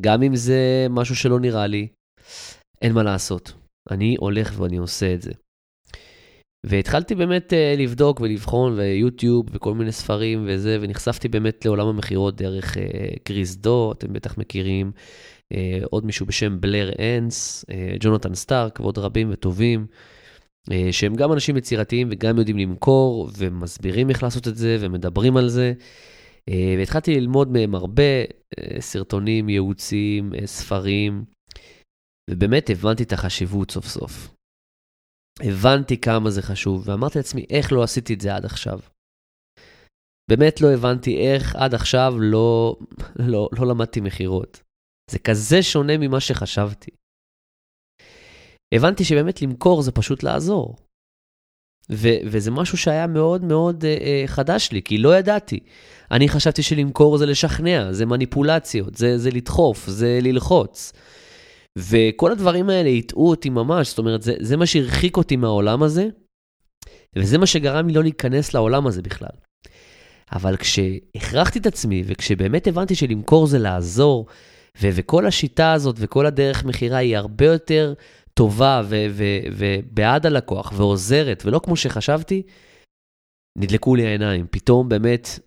גם 0.00 0.22
אם 0.22 0.36
זה 0.36 0.86
משהו 0.90 1.16
שלא 1.16 1.40
נראה 1.40 1.66
לי, 1.66 1.88
אין 2.82 2.92
מה 2.92 3.02
לעשות. 3.02 3.52
אני 3.90 4.16
הולך 4.18 4.60
ואני 4.60 4.76
עושה 4.76 5.14
את 5.14 5.22
זה. 5.22 5.32
והתחלתי 6.66 7.14
באמת 7.14 7.52
uh, 7.52 7.80
לבדוק 7.80 8.20
ולבחון, 8.20 8.78
ויוטיוב 8.78 9.46
וכל 9.52 9.74
מיני 9.74 9.92
ספרים 9.92 10.44
וזה, 10.48 10.78
ונחשפתי 10.80 11.28
באמת 11.28 11.64
לעולם 11.64 11.86
המכירות 11.86 12.36
דרך 12.36 12.76
uh, 12.76 12.80
קריס 13.22 13.56
דו, 13.56 13.92
אתם 13.92 14.12
בטח 14.12 14.38
מכירים, 14.38 14.92
uh, 15.52 15.56
עוד 15.90 16.06
מישהו 16.06 16.26
בשם 16.26 16.60
בלר 16.60 16.90
אנס, 16.98 17.64
uh, 17.64 17.74
ג'ונתן 18.00 18.34
סטארק 18.34 18.80
ועוד 18.80 18.98
רבים 18.98 19.28
וטובים, 19.32 19.86
uh, 20.70 20.72
שהם 20.90 21.14
גם 21.14 21.32
אנשים 21.32 21.56
יצירתיים 21.56 22.08
וגם 22.10 22.38
יודעים 22.38 22.58
למכור, 22.58 23.30
ומסבירים 23.38 24.10
איך 24.10 24.22
לעשות 24.22 24.48
את 24.48 24.56
זה, 24.56 24.76
ומדברים 24.80 25.36
על 25.36 25.48
זה. 25.48 25.72
Uh, 26.50 26.52
והתחלתי 26.78 27.14
ללמוד 27.20 27.52
מהם 27.52 27.74
הרבה 27.74 28.24
uh, 28.24 28.80
סרטונים, 28.80 29.48
ייעוצים, 29.48 30.32
uh, 30.32 30.46
ספרים, 30.46 31.24
ובאמת 32.30 32.70
הבנתי 32.70 33.02
את 33.02 33.12
החשיבות 33.12 33.70
סוף 33.70 33.86
סוף. 33.86 34.35
הבנתי 35.40 36.00
כמה 36.00 36.30
זה 36.30 36.42
חשוב, 36.42 36.88
ואמרתי 36.88 37.18
לעצמי, 37.18 37.46
איך 37.50 37.72
לא 37.72 37.82
עשיתי 37.82 38.14
את 38.14 38.20
זה 38.20 38.34
עד 38.34 38.44
עכשיו? 38.44 38.80
באמת 40.30 40.60
לא 40.60 40.68
הבנתי 40.74 41.16
איך 41.16 41.56
עד 41.56 41.74
עכשיו 41.74 42.14
לא, 42.18 42.76
לא, 43.16 43.48
לא 43.52 43.66
למדתי 43.66 44.00
מכירות. 44.00 44.62
זה 45.10 45.18
כזה 45.18 45.62
שונה 45.62 45.98
ממה 45.98 46.20
שחשבתי. 46.20 46.90
הבנתי 48.74 49.04
שבאמת 49.04 49.42
למכור 49.42 49.82
זה 49.82 49.92
פשוט 49.92 50.22
לעזור. 50.22 50.76
ו- 51.90 52.20
וזה 52.26 52.50
משהו 52.50 52.78
שהיה 52.78 53.06
מאוד 53.06 53.44
מאוד 53.44 53.84
uh, 53.84 53.84
uh, 53.84 54.28
חדש 54.28 54.72
לי, 54.72 54.82
כי 54.82 54.98
לא 54.98 55.16
ידעתי. 55.18 55.60
אני 56.10 56.28
חשבתי 56.28 56.62
שלמכור 56.62 57.18
זה 57.18 57.26
לשכנע, 57.26 57.92
זה 57.92 58.06
מניפולציות, 58.06 58.94
זה, 58.94 59.18
זה 59.18 59.30
לדחוף, 59.30 59.86
זה 59.86 60.18
ללחוץ. 60.22 60.92
וכל 61.76 62.32
הדברים 62.32 62.70
האלה 62.70 62.90
הטעו 62.90 63.30
אותי 63.30 63.50
ממש, 63.50 63.88
זאת 63.88 63.98
אומרת, 63.98 64.22
זה, 64.22 64.34
זה 64.40 64.56
מה 64.56 64.66
שהרחיק 64.66 65.16
אותי 65.16 65.36
מהעולם 65.36 65.82
הזה, 65.82 66.08
וזה 67.16 67.38
מה 67.38 67.46
שגרם 67.46 67.86
לי 67.86 67.92
לא 67.92 68.02
להיכנס 68.02 68.54
לעולם 68.54 68.86
הזה 68.86 69.02
בכלל. 69.02 69.36
אבל 70.32 70.56
כשהכרחתי 70.56 71.58
את 71.58 71.66
עצמי, 71.66 72.02
וכשבאמת 72.06 72.66
הבנתי 72.66 72.94
שלמכור 72.94 73.46
זה 73.46 73.58
לעזור, 73.58 74.26
ו- 74.82 74.88
וכל 74.92 75.26
השיטה 75.26 75.72
הזאת 75.72 75.96
וכל 75.98 76.26
הדרך 76.26 76.64
מכירה 76.64 76.96
היא 76.96 77.16
הרבה 77.16 77.46
יותר 77.46 77.94
טובה 78.34 78.82
ו- 78.84 79.06
ו- 79.10 79.40
ובעד 79.52 80.26
הלקוח 80.26 80.72
ועוזרת, 80.76 81.42
ולא 81.46 81.58
כמו 81.58 81.76
שחשבתי, 81.76 82.42
נדלקו 83.58 83.94
לי 83.94 84.06
העיניים. 84.06 84.46
פתאום 84.50 84.88
באמת 84.88 85.38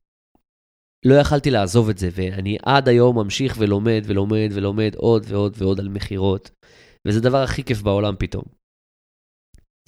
לא 1.05 1.15
יכלתי 1.15 1.51
לעזוב 1.51 1.89
את 1.89 1.97
זה, 1.97 2.09
ואני 2.11 2.57
עד 2.65 2.87
היום 2.87 3.17
ממשיך 3.17 3.55
ולומד 3.59 4.01
ולומד 4.05 4.49
ולומד 4.53 4.95
עוד 4.95 5.25
ועוד 5.27 5.55
ועוד 5.57 5.79
על 5.79 5.89
מכירות, 5.89 6.51
וזה 7.07 7.19
הדבר 7.19 7.37
הכי 7.37 7.63
כיף 7.63 7.81
בעולם 7.81 8.15
פתאום. 8.19 8.43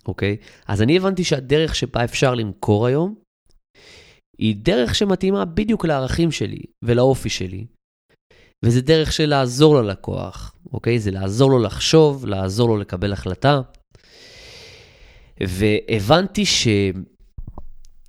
אוקיי? 0.08 0.38
אז 0.68 0.82
אני 0.82 0.98
הבנתי 0.98 1.24
שהדרך 1.24 1.76
שבה 1.76 2.04
אפשר 2.04 2.36
למכור 2.36 2.88
היום, 2.88 3.16
היא 4.38 4.56
דרך 4.56 4.96
שמתאימה 4.96 5.46
בדיוק 5.46 5.86
לערכים 5.86 6.32
שלי 6.32 6.62
ולאופי 6.86 7.30
שלי, 7.30 7.66
וזה 8.66 8.82
דרך 8.82 9.12
של 9.12 9.26
לעזור 9.26 9.76
ללקוח, 9.76 10.56
אוקיי? 10.74 11.00
זה 11.00 11.12
לעזור 11.12 11.52
לו 11.52 11.60
לחשוב, 11.60 12.26
לעזור 12.26 12.70
לו 12.70 12.78
לקבל 12.78 13.14
החלטה. 13.14 13.62
והבנתי 15.42 16.46
ש... 16.46 16.68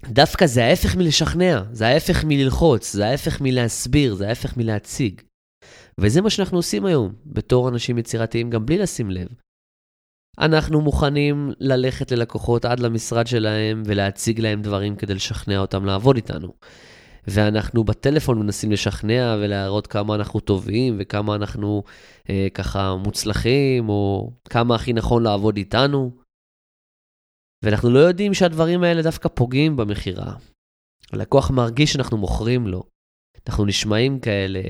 דווקא 0.08 0.46
זה 0.46 0.64
ההפך 0.64 0.96
מלשכנע, 0.96 1.62
זה 1.72 1.86
ההפך 1.86 2.24
מללחוץ, 2.24 2.92
זה 2.92 3.06
ההפך 3.06 3.40
מלהסביר, 3.40 4.14
זה 4.14 4.28
ההפך 4.28 4.56
מלהציג. 4.56 5.20
וזה 6.00 6.20
מה 6.20 6.30
שאנחנו 6.30 6.58
עושים 6.58 6.84
היום, 6.86 7.12
בתור 7.26 7.68
אנשים 7.68 7.98
יצירתיים, 7.98 8.50
גם 8.50 8.66
בלי 8.66 8.78
לשים 8.78 9.10
לב. 9.10 9.28
אנחנו 10.38 10.80
מוכנים 10.80 11.52
ללכת 11.60 12.12
ללקוחות 12.12 12.64
עד 12.64 12.80
למשרד 12.80 13.26
שלהם 13.26 13.82
ולהציג 13.86 14.40
להם 14.40 14.62
דברים 14.62 14.96
כדי 14.96 15.14
לשכנע 15.14 15.58
אותם 15.58 15.84
לעבוד 15.84 16.16
איתנו. 16.16 16.52
ואנחנו 17.26 17.84
בטלפון 17.84 18.38
מנסים 18.38 18.72
לשכנע 18.72 19.36
ולהראות 19.40 19.86
כמה 19.86 20.14
אנחנו 20.14 20.40
טובים 20.40 20.96
וכמה 20.98 21.34
אנחנו 21.34 21.82
אה, 22.30 22.46
ככה 22.54 22.96
מוצלחים, 22.96 23.88
או 23.88 24.30
כמה 24.50 24.74
הכי 24.74 24.92
נכון 24.92 25.22
לעבוד 25.22 25.56
איתנו. 25.56 26.21
ואנחנו 27.62 27.90
לא 27.90 27.98
יודעים 27.98 28.34
שהדברים 28.34 28.82
האלה 28.82 29.02
דווקא 29.02 29.28
פוגעים 29.28 29.76
במכירה. 29.76 30.34
הלקוח 31.12 31.50
מרגיש 31.50 31.92
שאנחנו 31.92 32.18
מוכרים 32.18 32.66
לו. 32.66 32.82
אנחנו 33.48 33.64
נשמעים 33.64 34.20
כאלה 34.20 34.60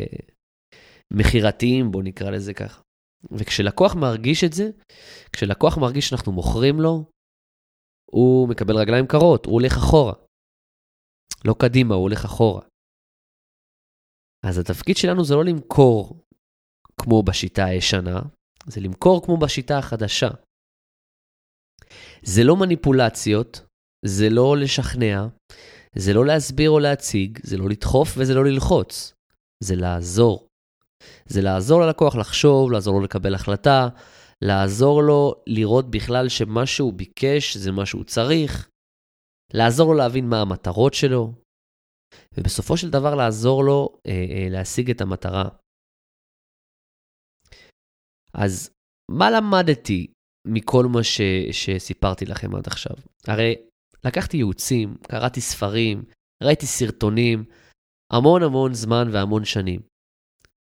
מכירתיים, 1.13 1.91
בואו 1.91 2.03
נקרא 2.03 2.31
לזה 2.31 2.55
ככה. 2.55 2.83
וכשלקוח 3.31 3.95
מרגיש 3.95 4.45
את 4.45 4.53
זה, 4.53 4.71
כשלקוח 5.33 5.79
מרגיש 5.79 6.09
שאנחנו 6.09 6.33
מוכרים 6.33 6.81
לו, 6.81 7.05
הוא 8.11 8.49
מקבל 8.49 8.77
רגליים 8.77 9.07
קרות, 9.07 9.47
הוא 9.47 9.55
הולך 9.55 9.73
אחורה. 9.73 10.13
לא 11.45 11.55
קדימה, 11.59 11.95
הוא 11.95 12.03
הולך 12.03 12.25
אחורה. 12.25 12.63
אז 14.47 14.59
התפקיד 14.59 14.97
שלנו 14.97 15.25
זה 15.25 15.35
לא 15.35 15.45
למכור 15.45 16.25
כמו 17.01 17.23
בשיטה 17.23 17.65
הישנה, 17.65 18.21
זה 18.67 18.81
למכור 18.81 19.27
כמו 19.27 19.37
בשיטה 19.37 19.79
החדשה. 19.79 20.29
זה 22.25 22.45
לא 22.45 22.57
מניפולציות, 22.57 23.61
זה 24.05 24.29
לא 24.31 24.57
לשכנע, 24.57 25.27
זה 25.97 26.15
לא 26.15 26.27
להסביר 26.27 26.71
או 26.71 26.79
להציג, 26.79 27.39
זה 27.43 27.57
לא 27.57 27.69
לדחוף 27.69 28.09
וזה 28.17 28.35
לא 28.35 28.45
ללחוץ. 28.45 29.15
זה 29.63 29.77
לעזור. 29.77 30.49
זה 31.27 31.41
לעזור 31.43 31.81
ללקוח 31.81 32.17
לחשוב, 32.17 32.73
לעזור 32.73 32.95
לו 32.95 33.05
לקבל 33.05 33.35
החלטה, 33.35 33.89
לעזור 34.43 35.03
לו 35.03 35.35
לראות 35.47 35.91
בכלל 35.91 36.29
שמה 36.29 36.67
שהוא 36.67 36.93
ביקש 36.93 37.57
זה 37.57 37.73
מה 37.73 37.87
שהוא 37.87 38.05
צריך, 38.05 38.69
לעזור 39.55 39.93
לו 39.93 39.99
להבין 39.99 40.29
מה 40.29 40.41
המטרות 40.41 40.95
שלו, 40.95 41.33
ובסופו 42.35 42.77
של 42.77 42.91
דבר 42.91 43.15
לעזור 43.15 43.65
לו 43.65 43.99
אה, 44.07 44.13
אה, 44.13 44.47
להשיג 44.51 44.91
את 44.91 45.01
המטרה. 45.01 45.49
אז 48.35 48.71
מה 49.11 49.31
למדתי 49.31 50.13
מכל 50.47 50.87
מה 50.87 51.03
ש, 51.03 51.21
שסיפרתי 51.53 52.25
לכם 52.27 52.55
עד 52.55 52.67
עכשיו. 52.67 52.97
הרי 53.27 53.55
לקחתי 54.05 54.37
ייעוצים, 54.37 54.97
קראתי 55.03 55.41
ספרים, 55.41 56.05
ראיתי 56.43 56.67
סרטונים, 56.67 57.45
המון 58.13 58.43
המון 58.43 58.75
זמן 58.75 59.09
והמון 59.13 59.45
שנים. 59.45 59.81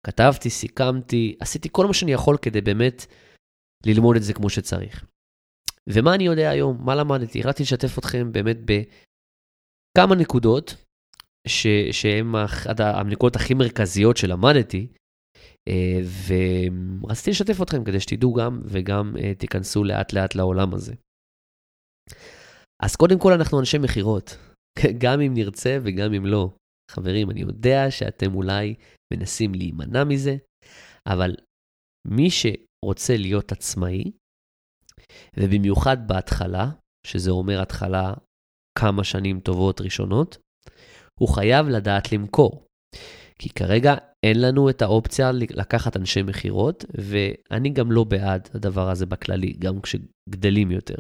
כתבתי, 0.08 0.50
סיכמתי, 0.50 1.36
עשיתי 1.40 1.70
כל 1.72 1.86
מה 1.86 1.94
שאני 1.94 2.12
יכול 2.12 2.38
כדי 2.42 2.62
באמת 2.62 3.06
ללמוד 3.86 4.16
את 4.16 4.24
זה 4.24 4.34
כמו 4.34 4.50
שצריך. 4.50 5.06
ומה 5.90 6.16
אני 6.16 6.24
יודע 6.24 6.50
היום? 6.50 6.86
מה 6.86 6.96
למדתי? 6.96 7.40
החלטתי 7.40 7.64
לשתף 7.64 8.00
אתכם 8.00 8.32
באמת 8.32 8.58
בכמה 8.66 10.16
נקודות 10.16 10.76
שהן 11.92 12.34
הנקודות 12.80 13.36
הכי 13.36 13.54
מרכזיות 13.54 14.18
שלמדתי, 14.18 14.88
ורציתי 16.28 17.32
לשתף 17.32 17.62
אתכם 17.62 17.84
כדי 17.84 18.00
שתדעו 18.00 18.34
גם 18.34 18.62
וגם 18.66 19.18
אה, 19.18 19.36
תיכנסו 19.36 19.84
לאט 19.84 20.14
לאט 20.14 20.36
לעולם 20.36 20.74
הזה. 20.74 20.94
אז 22.84 22.96
קודם 22.96 23.20
כל 23.20 23.34
אנחנו 23.34 23.60
אנשי 23.60 23.78
מכירות, 23.78 24.38
גם 25.04 25.22
אם 25.22 25.34
נרצה 25.34 25.78
וגם 25.84 26.14
אם 26.14 26.26
לא. 26.26 26.50
חברים, 26.92 27.32
אני 27.32 27.42
יודע 27.42 27.92
שאתם 27.92 28.36
אולי 28.36 28.76
מנסים 29.14 29.56
להימנע 29.56 30.04
מזה, 30.04 30.36
אבל 31.10 31.36
מי 32.08 32.28
שרוצה 32.30 33.18
להיות 33.18 33.52
עצמאי, 33.52 34.12
ובמיוחד 35.38 36.08
בהתחלה, 36.08 36.66
שזה 37.08 37.32
אומר 37.32 37.62
התחלה 37.62 38.14
כמה 38.80 39.04
שנים 39.04 39.40
טובות 39.40 39.82
ראשונות, 39.82 40.38
הוא 41.20 41.36
חייב 41.36 41.68
לדעת 41.68 42.12
למכור. 42.12 42.66
כי 43.40 43.50
כרגע 43.50 43.96
אין 44.26 44.42
לנו 44.42 44.70
את 44.70 44.82
האופציה 44.82 45.32
לקחת 45.32 45.98
אנשי 45.98 46.22
מכירות, 46.22 46.86
ואני 46.94 47.70
גם 47.70 47.92
לא 47.92 48.04
בעד 48.04 48.50
הדבר 48.54 48.90
הזה 48.90 49.06
בכללי, 49.06 49.54
גם 49.54 49.82
כשגדלים 49.82 50.72
יותר. 50.72 50.98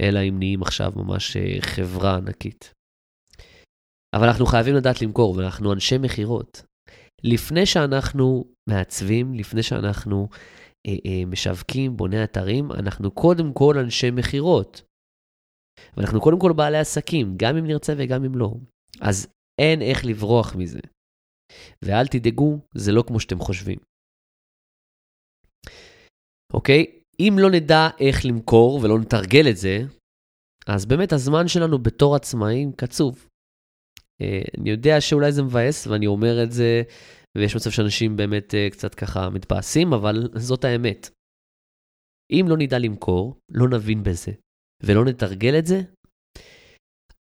אלא 0.00 0.20
אם 0.28 0.38
נהיים 0.38 0.62
עכשיו 0.62 0.92
ממש 0.96 1.36
אה, 1.36 1.56
חברה 1.60 2.16
ענקית. 2.16 2.72
אבל 4.16 4.26
אנחנו 4.26 4.46
חייבים 4.46 4.74
לדעת 4.74 5.02
למכור, 5.02 5.36
ואנחנו 5.36 5.72
אנשי 5.72 5.98
מכירות. 5.98 6.62
לפני 7.24 7.66
שאנחנו 7.66 8.44
מעצבים, 8.68 9.34
לפני 9.34 9.62
שאנחנו 9.62 10.28
אה, 10.86 10.92
אה, 11.06 11.24
משווקים, 11.26 11.96
בוני 11.96 12.24
אתרים, 12.24 12.72
אנחנו 12.72 13.10
קודם 13.10 13.52
כל 13.52 13.78
אנשי 13.78 14.10
מכירות. 14.10 14.82
ואנחנו 15.96 16.20
קודם 16.20 16.40
כל 16.40 16.52
בעלי 16.52 16.78
עסקים, 16.78 17.34
גם 17.36 17.56
אם 17.56 17.66
נרצה 17.66 17.94
וגם 17.98 18.24
אם 18.24 18.34
לא. 18.34 18.54
אז 19.00 19.26
אין 19.60 19.82
איך 19.82 20.04
לברוח 20.04 20.54
מזה. 20.56 20.80
ואל 21.84 22.06
תדאגו, 22.06 22.58
זה 22.74 22.92
לא 22.92 23.04
כמו 23.06 23.20
שאתם 23.20 23.38
חושבים. 23.38 23.78
אוקיי? 26.52 26.86
אם 27.20 27.36
לא 27.38 27.50
נדע 27.50 27.88
איך 28.00 28.26
למכור 28.26 28.80
ולא 28.82 28.98
נתרגל 28.98 29.50
את 29.50 29.56
זה, 29.56 29.78
אז 30.66 30.86
באמת 30.86 31.12
הזמן 31.12 31.48
שלנו 31.48 31.78
בתור 31.78 32.16
עצמאים 32.16 32.72
קצוב. 32.72 33.26
אה, 34.20 34.42
אני 34.60 34.70
יודע 34.70 35.00
שאולי 35.00 35.32
זה 35.32 35.42
מבאס 35.42 35.86
ואני 35.86 36.06
אומר 36.06 36.42
את 36.44 36.52
זה, 36.52 36.82
ויש 37.38 37.56
מצב 37.56 37.70
שאנשים 37.70 38.16
באמת 38.16 38.54
אה, 38.54 38.68
קצת 38.70 38.94
ככה 38.94 39.30
מתבאסים, 39.30 39.92
אבל 39.92 40.28
זאת 40.34 40.64
האמת. 40.64 41.10
אם 42.30 42.44
לא 42.48 42.56
נדע 42.56 42.78
למכור, 42.78 43.40
לא 43.50 43.68
נבין 43.68 44.02
בזה. 44.02 44.32
ולא 44.82 45.04
נתרגל 45.04 45.58
את 45.58 45.66
זה, 45.66 45.80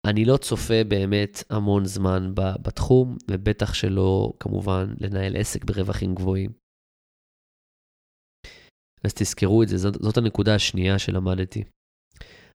אני 0.07 0.25
לא 0.25 0.37
צופה 0.37 0.85
באמת 0.89 1.45
המון 1.51 1.85
זמן 1.85 2.33
בתחום, 2.35 3.17
ובטח 3.31 3.75
שלא, 3.75 4.33
כמובן, 4.41 4.95
לנהל 5.01 5.37
עסק 5.37 5.65
ברווחים 5.65 6.15
גבוהים. 6.15 6.51
אז 9.05 9.15
תזכרו 9.15 9.63
את 9.63 9.69
זה, 9.69 9.77
זאת, 9.77 9.95
זאת 10.03 10.17
הנקודה 10.17 10.55
השנייה 10.55 10.99
שלמדתי. 10.99 11.65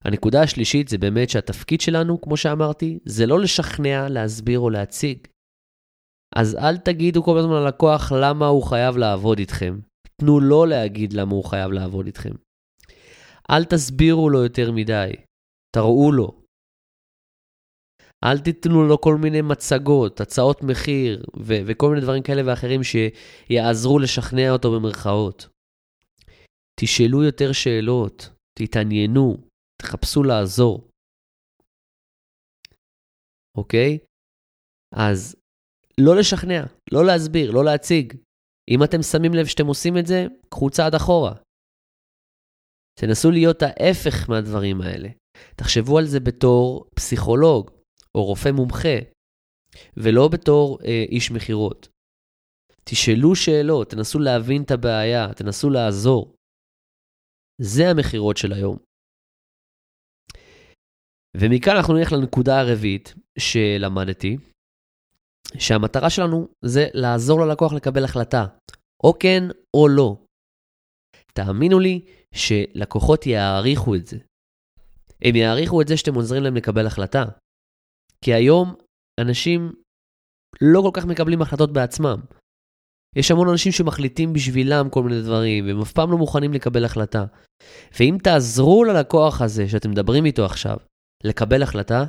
הנקודה 0.01 0.41
השלישית 0.43 0.87
זה 0.87 0.97
באמת 0.97 1.29
שהתפקיד 1.29 1.81
שלנו, 1.81 2.21
כמו 2.21 2.37
שאמרתי, 2.37 2.99
זה 3.05 3.25
לא 3.25 3.39
לשכנע, 3.39 4.09
להסביר 4.09 4.59
או 4.59 4.69
להציג. 4.69 5.27
אז 6.35 6.55
אל 6.55 6.77
תגידו 6.77 7.23
כל 7.23 7.37
הזמן 7.37 7.63
ללקוח 7.63 8.11
למה 8.11 8.47
הוא 8.47 8.63
חייב 8.63 8.97
לעבוד 8.97 9.39
איתכם. 9.39 9.79
תנו 10.21 10.39
לו 10.39 10.65
להגיד 10.65 11.13
למה 11.13 11.31
הוא 11.31 11.43
חייב 11.43 11.71
לעבוד 11.71 12.05
איתכם. 12.05 12.31
אל 13.51 13.65
תסבירו 13.65 14.29
לו 14.29 14.43
יותר 14.43 14.71
מדי, 14.71 15.11
תראו 15.75 16.11
לו. 16.11 16.40
אל 18.23 18.39
תיתנו 18.39 18.87
לו 18.87 19.01
כל 19.01 19.15
מיני 19.15 19.41
מצגות, 19.41 20.21
הצעות 20.21 20.63
מחיר 20.63 21.25
ו- 21.37 21.61
וכל 21.67 21.89
מיני 21.89 22.01
דברים 22.01 22.23
כאלה 22.23 22.41
ואחרים 22.45 22.81
שיעזרו 22.83 23.99
לשכנע 23.99 24.51
אותו 24.51 24.71
במרכאות. 24.71 25.47
תשאלו 26.79 27.23
יותר 27.23 27.51
שאלות, 27.51 28.29
תתעניינו, 28.59 29.37
תחפשו 29.81 30.23
לעזור. 30.23 30.87
אוקיי? 33.57 33.97
אז 34.95 35.35
לא 35.99 36.15
לשכנע, 36.15 36.63
לא 36.91 37.05
להסביר, 37.05 37.51
לא 37.51 37.65
להציג. 37.65 38.13
אם 38.69 38.83
אתם 38.83 39.01
שמים 39.01 39.33
לב 39.33 39.45
שאתם 39.45 39.67
עושים 39.67 39.97
את 39.97 40.05
זה, 40.05 40.25
קחו 40.49 40.69
צעד 40.69 40.95
אחורה. 40.95 41.33
תנסו 42.99 43.31
להיות 43.31 43.61
ההפך 43.61 44.29
מהדברים 44.29 44.81
האלה. 44.81 45.09
תחשבו 45.55 45.97
על 45.97 46.05
זה 46.05 46.19
בתור 46.19 46.85
פסיכולוג 46.95 47.80
או 48.15 48.25
רופא 48.25 48.49
מומחה, 48.49 48.97
ולא 49.97 50.27
בתור 50.27 50.79
אה, 50.85 51.03
איש 51.09 51.31
מכירות. 51.31 51.87
תשאלו 52.83 53.35
שאלות, 53.35 53.89
תנסו 53.89 54.19
להבין 54.19 54.63
את 54.63 54.71
הבעיה, 54.71 55.33
תנסו 55.33 55.69
לעזור. 55.69 56.35
זה 57.61 57.83
המכירות 57.89 58.37
של 58.37 58.53
היום. 58.53 58.77
ומכאן 61.37 61.75
אנחנו 61.75 61.93
נלך 61.93 62.11
לנקודה 62.11 62.59
הרביעית 62.59 63.13
שלמדתי, 63.39 64.37
שהמטרה 65.57 66.09
שלנו 66.09 66.47
זה 66.65 66.87
לעזור 66.93 67.39
ללקוח 67.45 67.73
לקבל 67.73 68.03
החלטה, 68.03 68.45
או 69.03 69.19
כן 69.19 69.43
או 69.73 69.87
לא. 69.87 70.17
תאמינו 71.33 71.79
לי 71.79 72.05
שלקוחות 72.33 73.25
יעריכו 73.25 73.95
את 73.95 74.07
זה. 74.07 74.17
הם 75.21 75.35
יעריכו 75.35 75.81
את 75.81 75.87
זה 75.87 75.97
שאתם 75.97 76.15
עוזרים 76.15 76.43
להם 76.43 76.55
לקבל 76.55 76.87
החלטה. 76.87 77.23
כי 78.25 78.33
היום 78.33 78.75
אנשים 79.21 79.71
לא 80.61 80.81
כל 80.81 80.89
כך 80.93 81.05
מקבלים 81.05 81.41
החלטות 81.41 81.73
בעצמם. 81.73 82.19
יש 83.15 83.31
המון 83.31 83.49
אנשים 83.49 83.71
שמחליטים 83.71 84.33
בשבילם 84.33 84.89
כל 84.89 85.03
מיני 85.03 85.21
דברים, 85.21 85.65
והם 85.65 85.81
אף 85.81 85.91
פעם 85.91 86.11
לא 86.11 86.17
מוכנים 86.17 86.53
לקבל 86.53 86.85
החלטה. 86.85 87.25
ואם 87.99 88.17
תעזרו 88.23 88.83
ללקוח 88.83 89.41
הזה 89.41 89.69
שאתם 89.69 89.91
מדברים 89.91 90.25
איתו 90.25 90.45
עכשיו 90.45 90.77
לקבל 91.23 91.63
החלטה, 91.63 92.05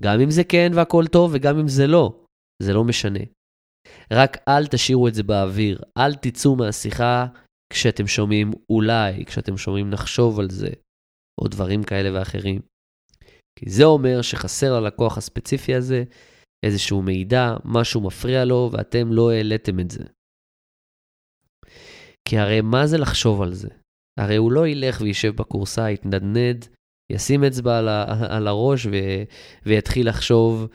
גם 0.00 0.20
אם 0.20 0.30
זה 0.30 0.44
כן 0.44 0.70
והכל 0.74 1.04
טוב 1.12 1.30
וגם 1.34 1.58
אם 1.58 1.68
זה 1.68 1.86
לא, 1.86 2.24
זה 2.62 2.72
לא 2.72 2.84
משנה. 2.84 3.20
רק 4.12 4.36
אל 4.48 4.66
תשאירו 4.66 5.08
את 5.08 5.14
זה 5.14 5.22
באוויר, 5.22 5.80
אל 5.98 6.14
תצאו 6.14 6.56
מהשיחה 6.56 7.26
כשאתם 7.72 8.06
שומעים 8.06 8.50
אולי, 8.70 9.24
כשאתם 9.24 9.56
שומעים 9.56 9.90
נחשוב 9.90 10.40
על 10.40 10.50
זה, 10.50 10.70
או 11.40 11.48
דברים 11.48 11.82
כאלה 11.82 12.18
ואחרים. 12.18 12.69
כי 13.60 13.70
זה 13.70 13.84
אומר 13.84 14.22
שחסר 14.22 14.80
ללקוח 14.80 15.18
הספציפי 15.18 15.74
הזה 15.74 16.04
איזשהו 16.66 17.02
מידע, 17.02 17.54
משהו 17.64 18.00
מפריע 18.00 18.44
לו, 18.44 18.70
ואתם 18.72 19.12
לא 19.12 19.30
העליתם 19.30 19.80
את 19.80 19.90
זה. 19.90 20.04
כי 22.28 22.38
הרי 22.38 22.60
מה 22.60 22.86
זה 22.86 22.98
לחשוב 22.98 23.42
על 23.42 23.54
זה? 23.54 23.68
הרי 24.20 24.36
הוא 24.36 24.52
לא 24.52 24.66
ילך 24.66 25.00
וישב 25.00 25.36
בקורסה, 25.36 25.90
יתנדנד, 25.90 26.68
ישים 27.12 27.44
אצבע 27.44 27.78
על, 27.78 27.88
ה- 27.88 28.36
על 28.36 28.46
הראש 28.48 28.86
ו- 28.86 29.24
ויתחיל 29.66 30.08
לחשוב 30.08 30.68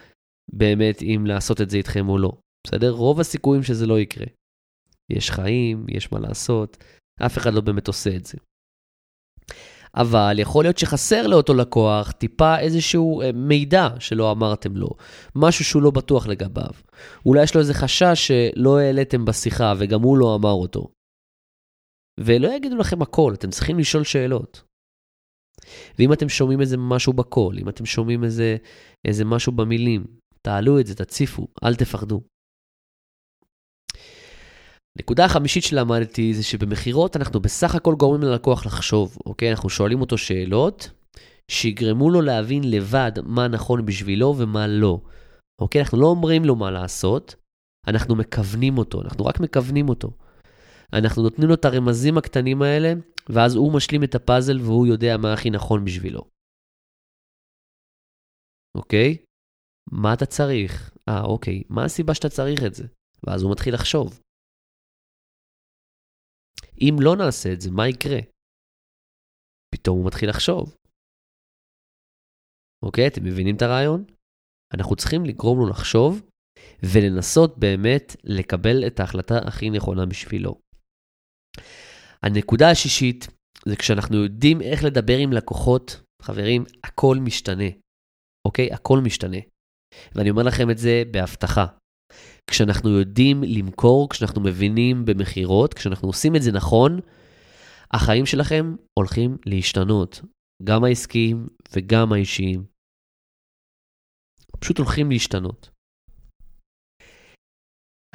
באמת 0.53 1.01
אם 1.01 1.23
לעשות 1.27 1.61
את 1.61 1.69
זה 1.69 1.77
איתכם 1.77 2.09
או 2.09 2.17
לא. 2.17 2.31
בסדר? 2.67 2.91
רוב 2.91 3.19
הסיכויים 3.19 3.63
שזה 3.63 3.85
לא 3.87 3.99
יקרה. 3.99 4.25
יש 5.09 5.31
חיים, 5.31 5.85
יש 5.89 6.11
מה 6.11 6.19
לעשות, 6.19 6.83
אף 7.25 7.37
אחד 7.37 7.53
לא 7.53 7.61
באמת 7.61 7.87
עושה 7.87 8.15
את 8.15 8.25
זה. 8.25 8.37
אבל 9.95 10.35
יכול 10.39 10.63
להיות 10.63 10.77
שחסר 10.77 11.27
לאותו 11.27 11.53
לקוח 11.53 12.11
טיפה 12.11 12.59
איזשהו 12.59 13.21
אה, 13.21 13.31
מידע 13.31 13.87
שלא 13.99 14.31
אמרתם 14.31 14.75
לו, 14.75 14.89
משהו 15.35 15.65
שהוא 15.65 15.81
לא 15.81 15.91
בטוח 15.91 16.27
לגביו. 16.27 16.71
אולי 17.25 17.43
יש 17.43 17.55
לו 17.55 17.61
איזה 17.61 17.73
חשש 17.73 18.31
שלא 18.31 18.79
העליתם 18.79 19.25
בשיחה 19.25 19.73
וגם 19.77 20.01
הוא 20.01 20.17
לא 20.17 20.35
אמר 20.35 20.51
אותו. 20.51 20.87
ולא 22.19 22.47
יגידו 22.55 22.75
לכם 22.75 23.01
הכל, 23.01 23.33
אתם 23.33 23.49
צריכים 23.49 23.79
לשאול 23.79 24.03
שאלות. 24.03 24.61
ואם 25.99 26.13
אתם 26.13 26.29
שומעים 26.29 26.61
איזה 26.61 26.77
משהו 26.77 27.13
בקול, 27.13 27.59
אם 27.59 27.69
אתם 27.69 27.85
שומעים 27.85 28.23
איזה, 28.23 28.57
איזה 29.07 29.25
משהו 29.25 29.51
במילים, 29.51 30.05
תעלו 30.41 30.79
את 30.79 30.87
זה, 30.87 30.95
תציפו, 30.95 31.47
אל 31.63 31.75
תפחדו. 31.75 32.21
נקודה 34.99 35.25
החמישית 35.25 35.63
שלמדתי 35.63 36.33
זה 36.33 36.43
שבמכירות 36.43 37.15
אנחנו 37.15 37.39
בסך 37.39 37.75
הכל 37.75 37.95
גורמים 37.95 38.21
ללקוח 38.21 38.65
לחשוב, 38.65 39.17
אוקיי? 39.25 39.51
אנחנו 39.51 39.69
שואלים 39.69 40.01
אותו 40.01 40.17
שאלות 40.17 40.89
שיגרמו 41.51 42.09
לו 42.09 42.21
להבין 42.21 42.71
לבד 42.71 43.11
מה 43.23 43.47
נכון 43.47 43.85
בשבילו 43.85 44.35
ומה 44.37 44.67
לא. 44.67 45.01
אוקיי? 45.61 45.81
אנחנו 45.81 46.01
לא 46.01 46.07
אומרים 46.07 46.45
לו 46.45 46.55
מה 46.55 46.71
לעשות, 46.71 47.35
אנחנו 47.87 48.15
מכוונים 48.15 48.77
אותו, 48.77 49.01
אנחנו 49.01 49.25
רק 49.25 49.39
מכוונים 49.39 49.89
אותו. 49.89 50.11
אנחנו 50.93 51.23
נותנים 51.23 51.49
לו 51.49 51.53
את 51.53 51.65
הרמזים 51.65 52.17
הקטנים 52.17 52.61
האלה, 52.61 52.93
ואז 53.29 53.55
הוא 53.55 53.73
משלים 53.73 54.03
את 54.03 54.15
הפאזל 54.15 54.59
והוא 54.61 54.87
יודע 54.87 55.17
מה 55.17 55.33
הכי 55.33 55.49
נכון 55.49 55.85
בשבילו. 55.85 56.21
אוקיי? 58.77 59.17
מה 59.91 60.13
אתה 60.13 60.25
צריך? 60.25 60.93
אה, 61.09 61.23
אוקיי, 61.23 61.63
מה 61.69 61.85
הסיבה 61.85 62.13
שאתה 62.13 62.29
צריך 62.29 62.63
את 62.63 62.73
זה? 62.73 62.87
ואז 63.23 63.43
הוא 63.43 63.51
מתחיל 63.51 63.73
לחשוב. 63.73 64.19
אם 66.81 66.95
לא 66.99 67.15
נעשה 67.15 67.53
את 67.53 67.61
זה, 67.61 67.71
מה 67.71 67.87
יקרה? 67.87 68.19
פתאום 69.75 69.97
הוא 69.97 70.07
מתחיל 70.07 70.29
לחשוב. 70.29 70.75
אוקיי, 72.85 73.07
אתם 73.07 73.23
מבינים 73.23 73.55
את 73.55 73.61
הרעיון? 73.61 74.05
אנחנו 74.73 74.95
צריכים 74.95 75.25
לגרום 75.25 75.59
לו 75.59 75.69
לחשוב 75.69 76.21
ולנסות 76.83 77.57
באמת 77.59 78.15
לקבל 78.23 78.87
את 78.87 78.99
ההחלטה 78.99 79.35
הכי 79.47 79.69
נכונה 79.69 80.05
בשבילו. 80.05 80.59
הנקודה 82.23 82.71
השישית 82.71 83.27
זה 83.69 83.75
כשאנחנו 83.75 84.23
יודעים 84.23 84.61
איך 84.61 84.83
לדבר 84.83 85.17
עם 85.17 85.33
לקוחות, 85.33 86.01
חברים, 86.21 86.63
הכל 86.83 87.17
משתנה. 87.25 87.69
אוקיי? 88.47 88.73
הכל 88.73 88.99
משתנה. 89.03 89.37
ואני 90.15 90.29
אומר 90.29 90.43
לכם 90.43 90.71
את 90.71 90.77
זה 90.77 91.03
בהבטחה. 91.11 91.65
כשאנחנו 92.51 92.89
יודעים 92.89 93.43
למכור, 93.43 94.09
כשאנחנו 94.09 94.41
מבינים 94.41 95.05
במכירות, 95.05 95.73
כשאנחנו 95.73 96.07
עושים 96.07 96.35
את 96.35 96.41
זה 96.41 96.51
נכון, 96.51 96.99
החיים 97.91 98.25
שלכם 98.25 98.75
הולכים 98.99 99.37
להשתנות, 99.45 100.21
גם 100.63 100.83
העסקיים 100.83 101.47
וגם 101.73 102.13
האישיים. 102.13 102.65
פשוט 104.59 104.77
הולכים 104.77 105.11
להשתנות. 105.11 105.69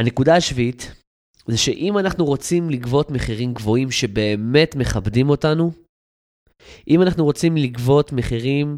הנקודה 0.01 0.37
השביעית 0.37 0.83
זה 1.47 1.59
שאם 1.59 1.99
אנחנו 1.99 2.25
רוצים 2.25 2.71
לגבות 2.71 3.11
מחירים 3.11 3.55
גבוהים 3.55 3.90
שבאמת 3.90 4.77
מכבדים 4.77 5.31
אותנו, 5.31 5.71
אם 6.88 7.03
אנחנו 7.03 7.25
רוצים 7.25 7.57
לגבות 7.57 8.12
מחירים 8.12 8.77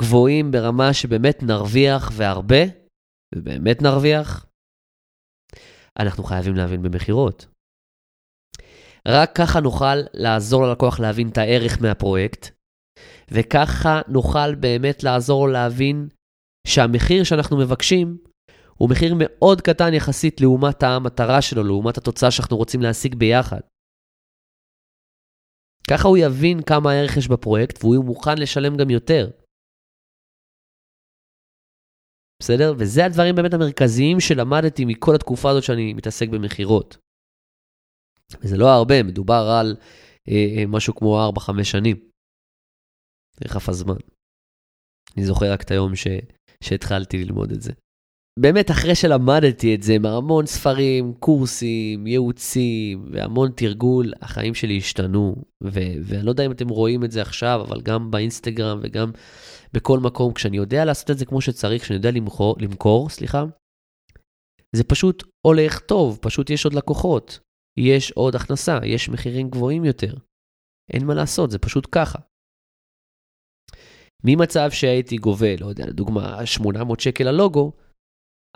גבוהים 0.00 0.50
ברמה 0.50 0.92
שבאמת 0.92 1.42
נרוויח 1.42 2.10
והרבה, 2.16 2.64
ובאמת 3.34 3.82
נרוויח, 3.82 4.46
אנחנו 6.00 6.24
חייבים 6.24 6.54
להבין 6.54 6.82
במכירות. 6.82 7.46
רק 9.08 9.30
ככה 9.34 9.60
נוכל 9.60 9.96
לעזור 10.14 10.66
ללקוח 10.66 11.00
להבין 11.00 11.28
את 11.28 11.38
הערך 11.38 11.82
מהפרויקט, 11.82 12.46
וככה 13.30 14.00
נוכל 14.08 14.54
באמת 14.54 15.02
לעזור 15.02 15.46
לו 15.46 15.52
להבין 15.52 16.08
שהמחיר 16.66 17.24
שאנחנו 17.24 17.56
מבקשים 17.56 18.18
הוא 18.74 18.90
מחיר 18.90 19.14
מאוד 19.18 19.60
קטן 19.60 19.94
יחסית 19.94 20.40
לעומת 20.40 20.82
המטרה 20.82 21.42
שלו, 21.42 21.64
לעומת 21.64 21.98
התוצאה 21.98 22.30
שאנחנו 22.30 22.56
רוצים 22.56 22.82
להשיג 22.82 23.14
ביחד. 23.14 23.60
ככה 25.90 26.08
הוא 26.08 26.18
יבין 26.18 26.62
כמה 26.62 26.90
הערך 26.90 27.16
יש 27.16 27.28
בפרויקט 27.28 27.78
והוא 27.80 27.94
יהיה 27.94 28.04
מוכן 28.04 28.38
לשלם 28.38 28.76
גם 28.76 28.90
יותר. 28.90 29.30
בסדר? 32.42 32.74
וזה 32.78 33.04
הדברים 33.04 33.34
באמת 33.34 33.54
המרכזיים 33.54 34.20
שלמדתי 34.20 34.84
מכל 34.84 35.14
התקופה 35.14 35.50
הזאת 35.50 35.62
שאני 35.62 35.94
מתעסק 35.94 36.28
במכירות. 36.28 36.96
וזה 38.40 38.56
לא 38.56 38.66
הרבה, 38.68 39.02
מדובר 39.02 39.44
על 39.60 39.76
אה, 40.28 40.46
אה 40.58 40.66
משהו 40.68 40.94
כמו 40.94 41.30
4-5 41.38 41.64
שנים. 41.64 41.96
איך 43.44 43.56
עף 43.56 43.68
הזמן. 43.68 43.96
אני 45.16 45.24
זוכר 45.24 45.52
רק 45.52 45.62
את 45.62 45.70
היום 45.70 45.96
ש... 45.96 46.06
שהתחלתי 46.64 47.24
ללמוד 47.24 47.52
את 47.52 47.62
זה. 47.62 47.72
באמת, 48.38 48.70
אחרי 48.70 48.94
שלמדתי 48.94 49.74
את 49.74 49.82
זה 49.82 49.98
מהמון 49.98 50.46
ספרים, 50.46 51.14
קורסים, 51.14 52.06
ייעוצים 52.06 53.08
והמון 53.12 53.50
תרגול, 53.56 54.12
החיים 54.22 54.54
שלי 54.54 54.78
השתנו. 54.78 55.36
ו- 55.64 55.98
ואני 56.02 56.26
לא 56.26 56.30
יודע 56.30 56.46
אם 56.46 56.52
אתם 56.52 56.68
רואים 56.68 57.04
את 57.04 57.10
זה 57.10 57.22
עכשיו, 57.22 57.60
אבל 57.68 57.80
גם 57.80 58.10
באינסטגרם 58.10 58.80
וגם 58.82 59.10
בכל 59.72 59.98
מקום, 59.98 60.32
כשאני 60.32 60.56
יודע 60.56 60.84
לעשות 60.84 61.10
את 61.10 61.18
זה 61.18 61.26
כמו 61.26 61.40
שצריך, 61.40 61.82
כשאני 61.82 61.96
יודע 61.96 62.10
למכור, 62.10 62.56
למכור, 62.60 63.08
סליחה, 63.08 63.44
זה 64.76 64.84
פשוט 64.84 65.24
הולך 65.46 65.80
טוב, 65.80 66.18
פשוט 66.22 66.50
יש 66.50 66.64
עוד 66.64 66.74
לקוחות, 66.74 67.38
יש 67.78 68.10
עוד 68.10 68.34
הכנסה, 68.34 68.78
יש 68.84 69.08
מחירים 69.08 69.50
גבוהים 69.50 69.84
יותר. 69.84 70.14
אין 70.92 71.06
מה 71.06 71.14
לעשות, 71.14 71.50
זה 71.50 71.58
פשוט 71.58 71.88
ככה. 71.92 72.18
ממצב 74.24 74.70
שהייתי 74.70 75.16
גובה, 75.16 75.56
לא 75.60 75.66
יודע, 75.66 75.86
לדוגמה, 75.86 76.46
800 76.46 77.00
שקל 77.00 77.24
ללוגו, 77.24 77.72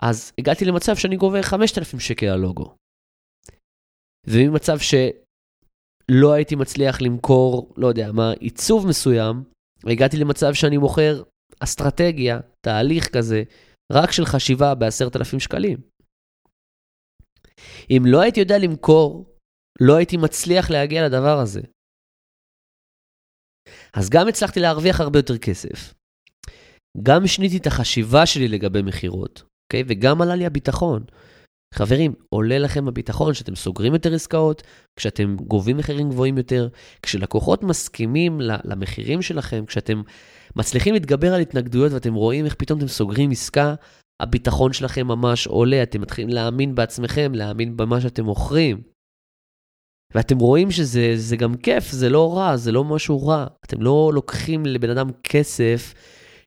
אז 0.01 0.31
הגעתי 0.37 0.65
למצב 0.65 0.95
שאני 0.95 1.15
גובה 1.17 1.43
5,000 1.43 1.99
שקל 1.99 2.25
ללוגו. 2.25 2.75
וממצב 4.27 4.77
שלא 4.79 6.33
הייתי 6.33 6.55
מצליח 6.55 7.01
למכור, 7.01 7.73
לא 7.77 7.87
יודע 7.87 8.11
מה, 8.11 8.31
עיצוב 8.39 8.87
מסוים, 8.87 9.43
הגעתי 9.83 10.17
למצב 10.17 10.53
שאני 10.53 10.77
מוכר 10.77 11.23
אסטרטגיה, 11.59 12.39
תהליך 12.65 13.17
כזה, 13.17 13.43
רק 13.93 14.11
של 14.11 14.25
חשיבה 14.25 14.75
ב-10,000 14.75 15.39
שקלים. 15.39 15.77
אם 17.89 18.03
לא 18.05 18.21
הייתי 18.21 18.39
יודע 18.39 18.57
למכור, 18.57 19.35
לא 19.81 19.97
הייתי 19.97 20.17
מצליח 20.17 20.69
להגיע 20.69 21.07
לדבר 21.07 21.39
הזה. 21.39 21.61
אז 23.93 24.09
גם 24.09 24.27
הצלחתי 24.27 24.59
להרוויח 24.59 24.99
הרבה 24.99 25.19
יותר 25.19 25.37
כסף. 25.37 25.93
גם 27.03 27.27
שיניתי 27.27 27.57
את 27.57 27.67
החשיבה 27.67 28.25
שלי 28.25 28.47
לגבי 28.47 28.81
מכירות, 28.81 29.43
אוקיי? 29.69 29.83
וגם 29.87 30.21
עלה 30.21 30.35
לי 30.35 30.45
הביטחון. 30.45 31.03
חברים, 31.73 32.13
עולה 32.29 32.59
לכם 32.59 32.87
הביטחון 32.87 33.33
כשאתם 33.33 33.55
סוגרים 33.55 33.93
יותר 33.93 34.13
עסקאות, 34.13 34.63
כשאתם 34.99 35.35
גובים 35.35 35.77
מחירים 35.77 36.09
גבוהים 36.09 36.37
יותר, 36.37 36.67
כשלקוחות 37.01 37.63
מסכימים 37.63 38.41
למחירים 38.41 39.21
שלכם, 39.21 39.65
כשאתם 39.65 40.01
מצליחים 40.55 40.93
להתגבר 40.93 41.33
על 41.33 41.41
התנגדויות 41.41 41.93
ואתם 41.93 42.13
רואים 42.13 42.45
איך 42.45 42.55
פתאום 42.55 42.79
אתם 42.79 42.87
סוגרים 42.87 43.31
עסקה, 43.31 43.75
הביטחון 44.21 44.73
שלכם 44.73 45.07
ממש 45.07 45.47
עולה, 45.47 45.83
אתם 45.83 46.01
מתחילים 46.01 46.29
להאמין 46.29 46.75
בעצמכם, 46.75 47.31
להאמין 47.35 47.77
במה 47.77 48.01
שאתם 48.01 48.25
מוכרים. 48.25 48.81
ואתם 50.13 50.37
רואים 50.37 50.71
שזה 50.71 51.37
גם 51.37 51.57
כיף, 51.57 51.91
זה 51.91 52.09
לא 52.09 52.37
רע, 52.37 52.57
זה 52.57 52.71
לא 52.71 52.83
משהו 52.83 53.27
רע. 53.27 53.47
אתם 53.65 53.81
לא 53.81 54.11
לוקחים 54.13 54.65
לבן 54.65 54.89
אדם 54.89 55.09
כסף 55.23 55.93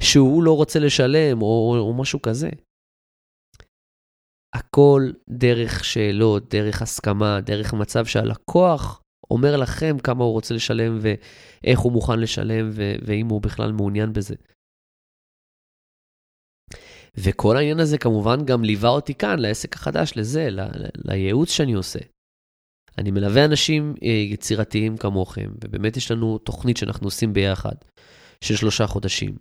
שהוא 0.02 0.42
לא 0.42 0.56
רוצה 0.56 0.78
לשלם, 0.78 1.42
או, 1.42 1.76
או 1.78 1.94
משהו 1.94 2.22
כזה. 2.22 2.48
הכל 4.54 5.10
דרך 5.28 5.84
שאלות, 5.84 6.54
דרך 6.54 6.82
הסכמה, 6.82 7.40
דרך 7.40 7.74
מצב 7.74 8.06
שהלקוח 8.06 9.02
אומר 9.30 9.56
לכם 9.56 9.96
כמה 9.98 10.24
הוא 10.24 10.32
רוצה 10.32 10.54
לשלם 10.54 10.98
ואיך 11.00 11.80
הוא 11.80 11.92
מוכן 11.92 12.20
לשלם 12.20 12.70
ואם 13.06 13.28
הוא 13.28 13.42
בכלל 13.42 13.72
מעוניין 13.72 14.12
בזה. 14.12 14.34
וכל 17.16 17.56
העניין 17.56 17.80
הזה 17.80 17.98
כמובן 17.98 18.44
גם 18.44 18.64
ליווה 18.64 18.90
אותי 18.90 19.14
כאן 19.14 19.38
לעסק 19.38 19.74
החדש, 19.74 20.12
לזה, 20.16 20.48
לייעוץ 21.04 21.50
שאני 21.50 21.72
עושה. 21.72 21.98
אני 22.98 23.10
מלווה 23.10 23.44
אנשים 23.44 23.94
אה, 24.02 24.08
יצירתיים 24.08 24.96
כמוכם, 24.96 25.50
ובאמת 25.64 25.96
יש 25.96 26.10
לנו 26.10 26.38
תוכנית 26.38 26.76
שאנחנו 26.76 27.06
עושים 27.06 27.32
ביחד, 27.32 27.74
של 28.44 28.56
שלושה 28.56 28.86
חודשים. 28.86 29.36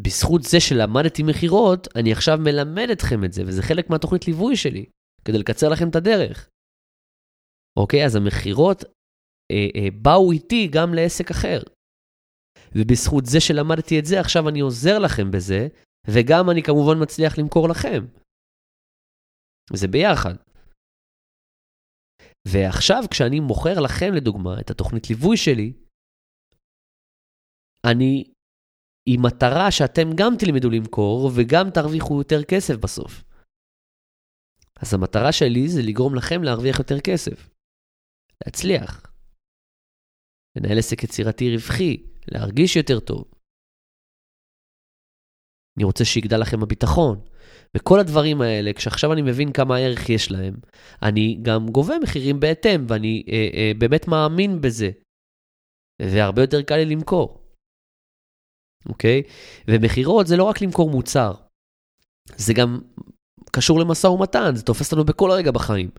ובזכות 0.00 0.42
זה 0.42 0.60
שלמדתי 0.60 1.22
מכירות, 1.22 1.88
אני 1.96 2.12
עכשיו 2.12 2.38
מלמד 2.38 2.88
אתכם 2.92 3.24
את 3.24 3.32
זה, 3.32 3.42
וזה 3.46 3.62
חלק 3.62 3.90
מהתוכנית 3.90 4.26
ליווי 4.28 4.56
שלי, 4.56 4.84
כדי 5.24 5.38
לקצר 5.38 5.68
לכם 5.68 5.88
את 5.90 5.96
הדרך. 5.96 6.48
אוקיי? 7.78 8.06
אז 8.06 8.16
המכירות 8.16 8.84
אה, 9.52 9.68
אה, 9.76 9.88
באו 10.02 10.32
איתי 10.32 10.68
גם 10.72 10.94
לעסק 10.94 11.30
אחר. 11.30 11.60
ובזכות 12.76 13.24
זה 13.26 13.40
שלמדתי 13.40 13.98
את 13.98 14.04
זה, 14.04 14.20
עכשיו 14.20 14.48
אני 14.48 14.60
עוזר 14.60 14.98
לכם 14.98 15.30
בזה, 15.30 15.68
וגם 16.10 16.50
אני 16.50 16.62
כמובן 16.62 17.02
מצליח 17.02 17.38
למכור 17.38 17.68
לכם. 17.68 18.02
זה 19.72 19.88
ביחד. 19.88 20.34
ועכשיו 22.48 23.02
כשאני 23.10 23.40
מוכר 23.40 23.80
לכם, 23.84 24.14
לדוגמה, 24.16 24.60
את 24.60 24.70
התוכנית 24.70 25.10
ליווי 25.10 25.36
שלי, 25.36 25.72
אני 27.90 28.24
עם 29.06 29.22
מטרה 29.26 29.70
שאתם 29.70 30.08
גם 30.14 30.32
תלמדו 30.38 30.70
למכור 30.70 31.30
וגם 31.34 31.70
תרוויחו 31.70 32.18
יותר 32.18 32.44
כסף 32.44 32.74
בסוף. 32.74 33.24
אז 34.82 34.94
המטרה 34.94 35.32
שלי 35.32 35.68
זה 35.68 35.80
לגרום 35.82 36.14
לכם 36.14 36.42
להרוויח 36.42 36.78
יותר 36.78 37.00
כסף. 37.00 37.48
להצליח. 38.44 39.12
לנהל 40.56 40.78
עסק 40.78 41.02
יצירתי 41.02 41.54
רווחי, 41.54 42.06
להרגיש 42.32 42.76
יותר 42.76 43.00
טוב. 43.00 43.24
אני 45.76 45.84
רוצה 45.84 46.04
שיגדל 46.04 46.40
לכם 46.40 46.62
הביטחון. 46.62 47.20
וכל 47.76 48.00
הדברים 48.00 48.40
האלה, 48.40 48.72
כשעכשיו 48.72 49.12
אני 49.12 49.22
מבין 49.22 49.52
כמה 49.52 49.78
ערך 49.78 50.08
יש 50.08 50.30
להם, 50.30 50.54
אני 51.02 51.38
גם 51.42 51.66
גובה 51.66 51.94
מחירים 52.02 52.40
בהתאם, 52.40 52.86
ואני 52.88 53.24
אה, 53.28 53.48
אה, 53.54 53.72
באמת 53.78 54.08
מאמין 54.08 54.60
בזה. 54.60 54.90
והרבה 56.02 56.42
יותר 56.42 56.62
קל 56.62 56.76
לי 56.76 56.84
למכור. 56.84 57.41
אוקיי? 58.88 59.22
ומכירות 59.68 60.26
זה 60.26 60.36
לא 60.36 60.44
רק 60.44 60.60
למכור 60.60 60.90
מוצר, 60.90 61.32
זה 62.36 62.54
גם 62.54 62.80
קשור 63.52 63.80
למשא 63.80 64.06
ומתן, 64.06 64.54
זה 64.54 64.62
תופס 64.62 64.92
לנו 64.92 65.04
בכל 65.04 65.30
רגע 65.30 65.50
בחיים. 65.50 65.90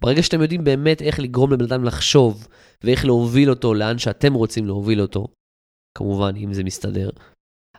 ברגע 0.00 0.22
שאתם 0.22 0.42
יודעים 0.42 0.64
באמת 0.64 1.02
איך 1.02 1.20
לגרום 1.20 1.52
לבן 1.52 1.64
אדם 1.64 1.84
לחשוב, 1.84 2.48
ואיך 2.84 3.04
להוביל 3.04 3.50
אותו 3.50 3.74
לאן 3.74 3.98
שאתם 3.98 4.34
רוצים 4.34 4.66
להוביל 4.66 5.00
אותו, 5.00 5.26
כמובן, 5.98 6.36
אם 6.36 6.52
זה 6.52 6.64
מסתדר, 6.64 7.10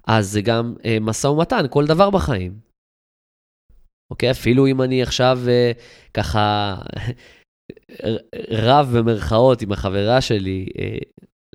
אז 0.07 0.31
זה 0.31 0.41
גם 0.41 0.75
אה, 0.85 0.97
משא 1.01 1.27
ומתן, 1.27 1.65
כל 1.69 1.85
דבר 1.85 2.09
בחיים. 2.09 2.59
אוקיי? 4.11 4.31
אפילו 4.31 4.67
אם 4.67 4.81
אני 4.81 5.03
עכשיו 5.03 5.39
אה, 5.47 5.71
ככה 6.13 6.75
רב 8.67 8.97
במרכאות 8.97 9.61
עם 9.61 9.71
החברה 9.71 10.21
שלי, 10.21 10.65
אה, 10.79 10.97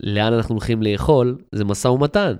לאן 0.00 0.32
אנחנו 0.32 0.54
הולכים 0.54 0.82
לאכול, 0.82 1.38
זה 1.54 1.64
משא 1.64 1.88
ומתן. 1.88 2.34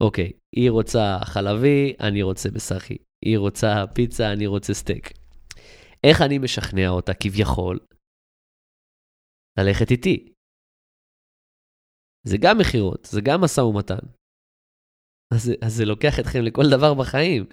אוקיי, 0.00 0.32
היא 0.56 0.70
רוצה 0.70 1.18
חלבי, 1.24 1.96
אני 2.00 2.22
רוצה 2.22 2.48
בסחי. 2.50 2.96
היא 3.24 3.38
רוצה 3.38 3.68
פיצה, 3.94 4.32
אני 4.32 4.46
רוצה 4.46 4.74
סטייק. 4.74 5.12
איך 6.04 6.20
אני 6.26 6.38
משכנע 6.38 6.88
אותה 6.88 7.12
כביכול 7.14 7.78
ללכת 9.58 9.90
איתי? 9.90 10.32
זה 12.26 12.36
גם 12.42 12.58
מכירות, 12.58 13.04
זה 13.04 13.20
גם 13.24 13.40
משא 13.40 13.60
ומתן. 13.60 14.04
אז, 15.34 15.52
אז 15.62 15.72
זה 15.76 15.84
לוקח 15.84 16.20
אתכם 16.20 16.38
לכל 16.42 16.62
דבר 16.70 16.94
בחיים, 16.94 17.44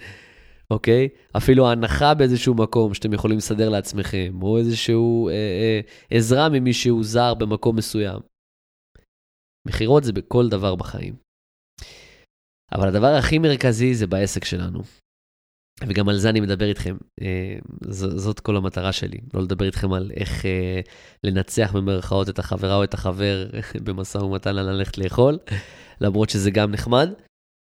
אוקיי? 0.72 1.10
אפילו 1.38 1.72
הנחה 1.72 2.14
באיזשהו 2.18 2.54
מקום 2.56 2.94
שאתם 2.94 3.14
יכולים 3.14 3.38
לסדר 3.38 3.70
לעצמכם, 3.70 4.44
או 4.44 4.58
איזשהו 4.58 5.30
אה, 5.30 5.34
אה, 5.34 5.80
עזרה 6.10 6.50
ממישהו 6.54 7.04
זר 7.04 7.34
במקום 7.34 7.76
מסוים. 7.76 8.20
מכירות 9.68 10.04
זה 10.04 10.14
בכל 10.14 10.50
דבר 10.50 10.76
בחיים. 10.76 11.16
אבל 12.76 12.88
הדבר 12.88 13.08
הכי 13.08 13.40
מרכזי 13.40 13.96
זה 13.96 14.08
בעסק 14.08 14.46
שלנו. 14.46 14.80
וגם 15.88 16.10
על 16.10 16.18
זה 16.18 16.30
אני 16.30 16.40
מדבר 16.40 16.66
איתכם. 16.66 16.98
אה, 17.22 17.58
ז, 17.82 18.00
זאת 18.00 18.40
כל 18.40 18.58
המטרה 18.58 18.92
שלי, 18.92 19.18
לא 19.34 19.42
לדבר 19.42 19.66
איתכם 19.66 19.94
על 19.94 20.12
איך 20.16 20.46
אה, 20.46 20.82
לנצח 21.24 21.72
במרכאות 21.74 22.30
את 22.30 22.40
החברה 22.40 22.76
או 22.76 22.84
את 22.84 22.94
החבר 22.94 23.50
במשא 23.86 24.18
ומתן 24.18 24.58
על 24.58 24.72
ללכת 24.72 24.98
לאכול, 24.98 25.38
למרות 26.02 26.30
שזה 26.30 26.52
גם 26.52 26.72
נחמד, 26.72 27.10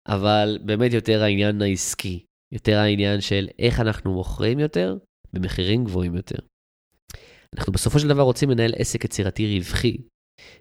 אבל 0.09 0.59
באמת 0.65 0.93
יותר 0.93 1.23
העניין 1.23 1.63
העסקי, 1.63 2.25
יותר 2.53 2.79
העניין 2.79 3.21
של 3.21 3.49
איך 3.59 3.81
אנחנו 3.81 4.15
מוכרים 4.15 4.59
יותר 4.59 4.97
במחירים 5.33 5.85
גבוהים 5.85 6.15
יותר. 6.15 6.39
אנחנו 7.57 7.73
בסופו 7.73 7.99
של 7.99 8.09
דבר 8.09 8.23
רוצים 8.23 8.51
לנהל 8.51 8.73
עסק 8.77 9.05
יצירתי 9.05 9.59
רווחי, 9.59 9.97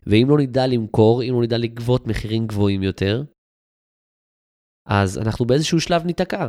ואם 0.07 0.27
לא 0.29 0.37
נדע 0.37 0.67
למכור, 0.67 1.23
אם 1.23 1.33
לא 1.33 1.41
נדע 1.41 1.57
לגבות 1.57 2.07
מחירים 2.07 2.47
גבוהים 2.47 2.83
יותר, 2.83 3.23
אז 4.89 5.17
אנחנו 5.17 5.45
באיזשהו 5.45 5.81
שלב 5.81 6.05
ניתקע. 6.05 6.47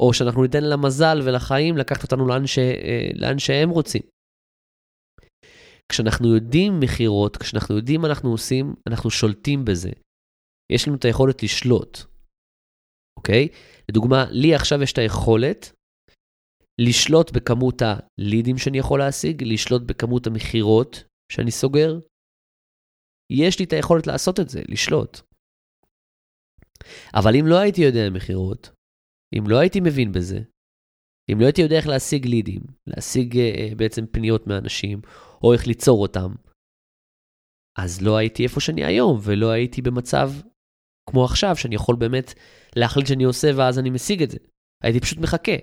או 0.00 0.14
שאנחנו 0.14 0.42
ניתן 0.42 0.64
למזל 0.64 1.18
ולחיים 1.24 1.76
לקחת 1.76 2.02
אותנו 2.02 2.26
לאן, 2.26 2.46
ש... 2.46 2.58
אה, 2.58 3.10
לאן 3.14 3.38
שהם 3.38 3.70
רוצים. 3.70 4.02
כשאנחנו 5.92 6.34
יודעים 6.34 6.80
מכירות, 6.80 7.36
כשאנחנו 7.36 7.76
יודעים 7.76 8.00
מה 8.00 8.08
אנחנו 8.08 8.30
עושים, 8.30 8.74
אנחנו 8.86 9.10
שולטים 9.10 9.64
בזה. 9.64 9.90
יש 10.72 10.88
לנו 10.88 10.96
את 10.96 11.04
היכולת 11.04 11.42
לשלוט, 11.42 11.98
אוקיי? 13.18 13.48
לדוגמה, 13.90 14.24
לי 14.30 14.54
עכשיו 14.54 14.82
יש 14.82 14.92
את 14.92 14.98
היכולת 14.98 15.72
לשלוט 16.80 17.30
בכמות 17.30 17.82
הלידים 17.82 18.58
שאני 18.58 18.78
יכול 18.78 18.98
להשיג, 18.98 19.42
לשלוט 19.42 19.82
בכמות 19.82 20.26
המכירות 20.26 21.04
שאני 21.32 21.50
סוגר. 21.50 21.98
יש 23.32 23.58
לי 23.58 23.64
את 23.64 23.72
היכולת 23.72 24.06
לעשות 24.06 24.40
את 24.40 24.48
זה, 24.48 24.60
לשלוט. 24.68 25.20
אבל 27.14 27.36
אם 27.36 27.46
לא 27.46 27.58
הייתי 27.58 27.80
יודע 27.80 28.10
מכירות, 28.10 28.70
אם 29.38 29.44
לא 29.48 29.58
הייתי 29.58 29.80
מבין 29.80 30.12
בזה, 30.12 30.40
אם 31.32 31.40
לא 31.40 31.44
הייתי 31.44 31.62
יודע 31.62 31.76
איך 31.76 31.86
להשיג 31.86 32.26
לידים, 32.26 32.62
להשיג 32.86 33.34
uh, 33.34 33.74
בעצם 33.76 34.06
פניות 34.06 34.46
מאנשים, 34.46 35.00
או 35.44 35.52
איך 35.52 35.66
ליצור 35.66 36.02
אותם, 36.02 36.34
אז 37.78 38.02
לא 38.02 38.16
הייתי 38.16 38.44
איפה 38.44 38.60
שאני 38.60 38.84
היום, 38.84 39.18
ולא 39.22 39.50
הייתי 39.50 39.82
במצב 39.82 40.30
כמו 41.10 41.24
עכשיו, 41.24 41.56
שאני 41.56 41.74
יכול 41.74 41.96
באמת 41.96 42.34
להחליט 42.76 43.06
שאני 43.06 43.24
עושה 43.24 43.48
ואז 43.56 43.78
אני 43.78 43.90
משיג 43.90 44.22
את 44.22 44.30
זה. 44.30 44.38
הייתי 44.82 45.00
פשוט 45.00 45.18
מחכה. 45.18 45.56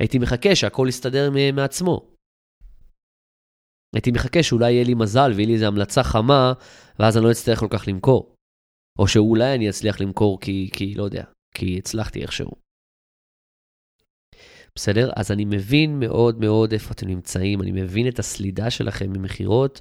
הייתי 0.00 0.18
מחכה 0.18 0.56
שהכל 0.56 0.86
יסתדר 0.88 1.30
מעצמו. 1.52 2.12
הייתי 3.94 4.10
מחכה 4.10 4.42
שאולי 4.42 4.72
יהיה 4.72 4.84
לי 4.84 4.94
מזל 4.94 5.30
ויהיה 5.34 5.46
לי 5.46 5.54
איזו 5.54 5.66
המלצה 5.66 6.02
חמה, 6.02 6.52
ואז 6.98 7.16
אני 7.16 7.24
לא 7.24 7.30
אצטרך 7.30 7.58
כל 7.58 7.68
כך 7.70 7.88
למכור. 7.88 8.31
או 8.98 9.08
שאולי 9.08 9.54
אני 9.54 9.68
אצליח 9.68 10.00
למכור 10.00 10.40
כי, 10.40 10.70
כי 10.72 10.94
לא 10.94 11.02
יודע, 11.02 11.24
כי 11.54 11.78
הצלחתי 11.78 12.22
איכשהו. 12.22 12.50
בסדר? 14.74 15.10
אז 15.16 15.30
אני 15.32 15.44
מבין 15.44 16.00
מאוד 16.00 16.40
מאוד 16.40 16.72
איפה 16.72 16.90
אתם 16.92 17.08
נמצאים, 17.08 17.62
אני 17.62 17.72
מבין 17.72 18.08
את 18.08 18.18
הסלידה 18.18 18.70
שלכם 18.70 19.12
ממכירות. 19.12 19.80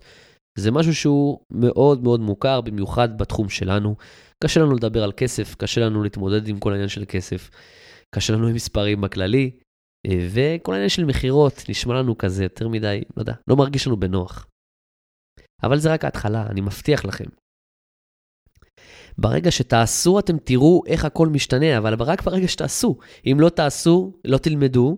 זה 0.58 0.72
משהו 0.72 0.96
שהוא 0.96 1.40
מאוד 1.52 2.04
מאוד 2.04 2.20
מוכר, 2.20 2.62
במיוחד 2.62 3.18
בתחום 3.18 3.50
שלנו. 3.50 3.96
קשה 4.44 4.60
לנו 4.60 4.76
לדבר 4.76 5.04
על 5.04 5.12
כסף, 5.18 5.56
קשה 5.56 5.82
לנו 5.82 6.04
להתמודד 6.04 6.48
עם 6.48 6.60
כל 6.60 6.72
העניין 6.72 6.90
של 6.90 7.06
כסף, 7.08 7.50
קשה 8.16 8.34
לנו 8.34 8.48
עם 8.48 8.56
מספרים 8.56 9.02
בכללי, 9.02 9.52
אה, 10.08 10.28
וכל 10.34 10.72
העניין 10.72 10.90
של 10.90 11.06
מכירות 11.06 11.64
נשמע 11.70 11.94
לנו 11.94 12.18
כזה 12.18 12.44
יותר 12.44 12.68
מדי, 12.68 13.02
לא 13.18 13.22
יודע, 13.22 13.34
לא 13.48 13.56
מרגיש 13.56 13.88
לנו 13.88 13.98
בנוח. 13.98 14.48
אבל 15.64 15.78
זה 15.78 15.94
רק 15.94 16.06
ההתחלה, 16.06 16.48
אני 16.48 16.62
מבטיח 16.62 17.06
לכם. 17.06 17.26
ברגע 19.18 19.52
שתעשו, 19.52 20.20
אתם 20.20 20.38
תראו 20.38 20.84
איך 20.88 21.06
הכל 21.06 21.28
משתנה, 21.28 21.78
אבל 21.78 21.94
רק 22.02 22.22
ברגע 22.22 22.48
שתעשו. 22.48 22.98
אם 23.26 23.38
לא 23.40 23.50
תעשו, 23.50 24.14
לא 24.26 24.38
תלמדו, 24.38 24.98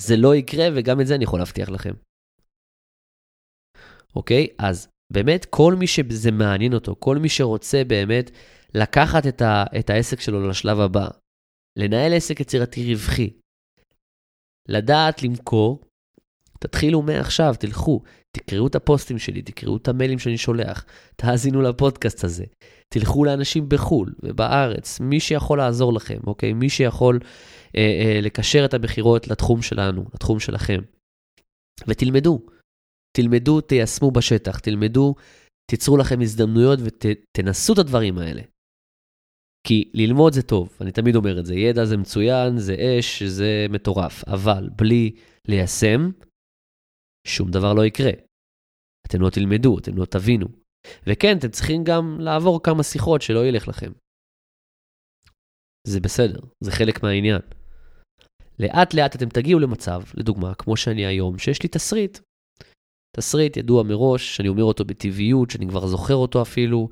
זה 0.00 0.16
לא 0.16 0.34
יקרה, 0.34 0.64
וגם 0.76 1.00
את 1.00 1.06
זה 1.06 1.14
אני 1.14 1.24
יכול 1.24 1.40
להבטיח 1.40 1.68
לכם. 1.68 1.92
אוקיי? 4.16 4.46
אז 4.58 4.88
באמת, 5.12 5.44
כל 5.44 5.74
מי 5.78 5.86
שזה 5.86 6.30
מעניין 6.30 6.74
אותו, 6.74 6.96
כל 6.98 7.18
מי 7.18 7.28
שרוצה 7.28 7.82
באמת 7.86 8.30
לקחת 8.74 9.26
את, 9.26 9.42
ה, 9.42 9.64
את 9.78 9.90
העסק 9.90 10.20
שלו 10.20 10.48
לשלב 10.48 10.80
הבא, 10.80 11.08
לנהל 11.78 12.12
עסק 12.14 12.40
יצירתי 12.40 12.94
רווחי, 12.94 13.30
לדעת 14.68 15.22
למכור, 15.22 15.80
תתחילו 16.60 17.02
מעכשיו, 17.02 17.54
תלכו, 17.60 18.02
תקראו 18.36 18.66
את 18.66 18.74
הפוסטים 18.74 19.18
שלי, 19.18 19.42
תקראו 19.42 19.76
את 19.76 19.88
המיילים 19.88 20.18
שאני 20.18 20.38
שולח, 20.38 20.84
תאזינו 21.16 21.62
לפודקאסט 21.62 22.24
הזה, 22.24 22.44
תלכו 22.88 23.24
לאנשים 23.24 23.68
בחו"ל 23.68 24.14
ובארץ, 24.22 25.00
מי 25.00 25.20
שיכול 25.20 25.58
לעזור 25.58 25.92
לכם, 25.92 26.18
אוקיי? 26.26 26.52
מי 26.52 26.68
שיכול 26.68 27.18
אה, 27.76 27.80
אה, 27.80 28.20
לקשר 28.22 28.64
את 28.64 28.74
המכירות 28.74 29.28
לתחום 29.28 29.62
שלנו, 29.62 30.04
לתחום 30.14 30.40
שלכם. 30.40 30.80
ותלמדו, 31.88 32.40
תלמדו, 33.16 33.60
תיישמו 33.60 34.10
בשטח, 34.10 34.58
תלמדו, 34.58 35.14
תיצרו 35.70 35.96
לכם 35.96 36.20
הזדמנויות 36.20 36.78
ותנסו 36.82 37.72
את 37.72 37.78
הדברים 37.78 38.18
האלה. 38.18 38.42
כי 39.66 39.90
ללמוד 39.94 40.32
זה 40.32 40.42
טוב, 40.42 40.76
אני 40.80 40.92
תמיד 40.92 41.16
אומר 41.16 41.40
את 41.40 41.46
זה, 41.46 41.54
ידע 41.54 41.84
זה 41.84 41.96
מצוין, 41.96 42.58
זה 42.58 42.76
אש, 42.78 43.22
זה 43.22 43.66
מטורף, 43.70 44.24
אבל 44.28 44.68
בלי 44.76 45.14
ליישם, 45.48 46.10
שום 47.26 47.50
דבר 47.50 47.74
לא 47.74 47.84
יקרה. 47.84 48.25
אתם 49.06 49.20
לא 49.20 49.30
תלמדו, 49.30 49.78
אתם 49.78 49.96
לא 49.96 50.04
תבינו. 50.04 50.46
וכן, 51.06 51.38
אתם 51.38 51.48
צריכים 51.48 51.84
גם 51.84 52.20
לעבור 52.20 52.62
כמה 52.62 52.82
שיחות 52.82 53.22
שלא 53.22 53.46
ילך 53.46 53.68
לכם. 53.68 53.92
זה 55.86 56.00
בסדר, 56.00 56.40
זה 56.64 56.70
חלק 56.70 57.02
מהעניין. 57.02 57.40
לאט 58.58 58.94
לאט 58.94 59.16
אתם 59.16 59.28
תגיעו 59.28 59.60
למצב, 59.60 60.02
לדוגמה, 60.14 60.54
כמו 60.54 60.76
שאני 60.76 61.06
היום, 61.06 61.38
שיש 61.38 61.62
לי 61.62 61.68
תסריט. 61.68 62.18
תסריט 63.16 63.56
ידוע 63.56 63.82
מראש, 63.82 64.36
שאני 64.36 64.48
אומר 64.48 64.64
אותו 64.64 64.84
בטבעיות, 64.84 65.50
שאני 65.50 65.68
כבר 65.68 65.86
זוכר 65.86 66.14
אותו 66.14 66.42
אפילו, 66.42 66.88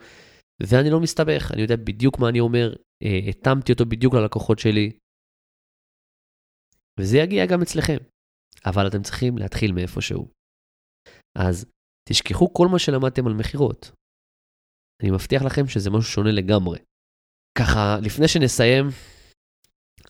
ואני 0.62 0.90
לא 0.90 1.00
מסתבך, 1.00 1.50
אני 1.52 1.62
יודע 1.62 1.76
בדיוק 1.76 2.18
מה 2.18 2.28
אני 2.28 2.40
אומר, 2.40 2.74
אה, 3.02 3.18
התאמתי 3.28 3.72
אותו 3.72 3.86
בדיוק 3.86 4.14
ללקוחות 4.14 4.58
שלי, 4.58 4.92
וזה 7.00 7.18
יגיע 7.18 7.46
גם 7.46 7.62
אצלכם. 7.62 7.96
אבל 8.66 8.88
אתם 8.88 9.02
צריכים 9.02 9.38
להתחיל 9.38 9.72
מאיפשהו. 9.72 10.28
אז 11.38 11.66
תשכחו 12.08 12.52
כל 12.52 12.68
מה 12.68 12.78
שלמדתם 12.78 13.26
על 13.26 13.34
מכירות. 13.34 13.90
אני 15.02 15.10
מבטיח 15.10 15.42
לכם 15.42 15.66
שזה 15.68 15.90
משהו 15.90 16.12
שונה 16.12 16.32
לגמרי. 16.32 16.78
ככה, 17.58 17.98
לפני 18.02 18.28
שנסיים, 18.28 18.88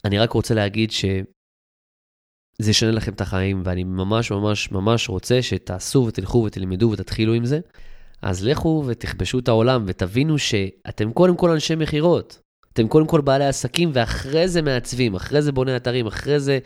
אני 0.04 0.18
רק 0.18 0.33
רוצה 0.33 0.54
להגיד 0.54 0.90
שזה 0.90 2.70
ישנה 2.70 2.90
לכם 2.90 3.12
את 3.12 3.20
החיים, 3.20 3.62
ואני 3.64 3.85
ממש 3.85 4.30
ממש 4.30 4.72
ממש 4.72 5.09
רוצה 5.09 5.42
שתעשו 5.42 6.04
ותלכו 6.09 6.44
ותלמדו 6.46 6.90
ותתחילו 6.90 7.35
עם 7.35 7.44
זה. 7.44 7.61
אז 8.22 8.44
לכו 8.44 8.85
ותכבשו 8.87 9.38
את 9.38 9.48
העולם 9.48 9.85
ותבינו 9.87 10.38
שאתם 10.38 11.12
קודם 11.12 11.37
כל 11.37 11.50
אנשי 11.50 11.74
מכירות. 11.74 12.40
אתם 12.72 12.88
קודם 12.88 13.07
כל 13.07 13.20
בעלי 13.20 13.46
עסקים, 13.46 13.90
ואחרי 13.94 14.48
זה 14.48 14.62
מעצבים, 14.62 15.14
אחרי 15.14 15.42
זה 15.42 15.52
בוני 15.52 15.76
אתרים, 15.76 16.07
אחרי 16.07 16.40
זה 16.40 16.59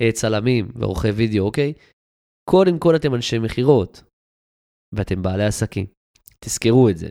אה, 0.00 0.12
צלמים 0.12 0.68
ועורכי 0.74 1.08
וידאו, 1.08 1.44
אוקיי? 1.44 1.72
קודם 2.50 2.78
כל 2.78 2.96
אתם 2.96 3.14
אנשי 3.14 3.38
מכירות, 3.38 4.02
ואתם 4.96 5.22
בעלי 5.22 5.44
עסקים. 5.44 5.86
תזכרו 6.40 6.88
את 6.88 6.98
זה. 6.98 7.08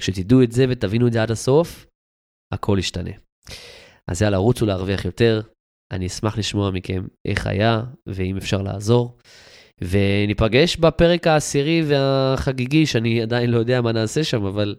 כשתדעו 0.00 0.42
את 0.42 0.52
זה 0.52 0.64
ותבינו 0.68 1.06
את 1.06 1.12
זה 1.12 1.22
עד 1.22 1.30
הסוף, 1.30 1.86
הכל 2.54 2.76
ישתנה. 2.78 3.10
אז 4.08 4.22
יאללה, 4.22 4.36
רוצו 4.36 4.66
להרוויח 4.66 5.04
יותר. 5.04 5.40
אני 5.92 6.06
אשמח 6.06 6.38
לשמוע 6.38 6.70
מכם 6.70 7.06
איך 7.24 7.46
היה, 7.46 7.82
ואם 8.06 8.36
אפשר 8.36 8.62
לעזור. 8.62 9.18
וניפגש 9.80 10.76
בפרק 10.76 11.26
העשירי 11.26 11.82
והחגיגי, 11.88 12.86
שאני 12.86 13.22
עדיין 13.22 13.50
לא 13.50 13.58
יודע 13.58 13.80
מה 13.80 13.92
נעשה 13.92 14.24
שם, 14.24 14.44
אבל 14.44 14.76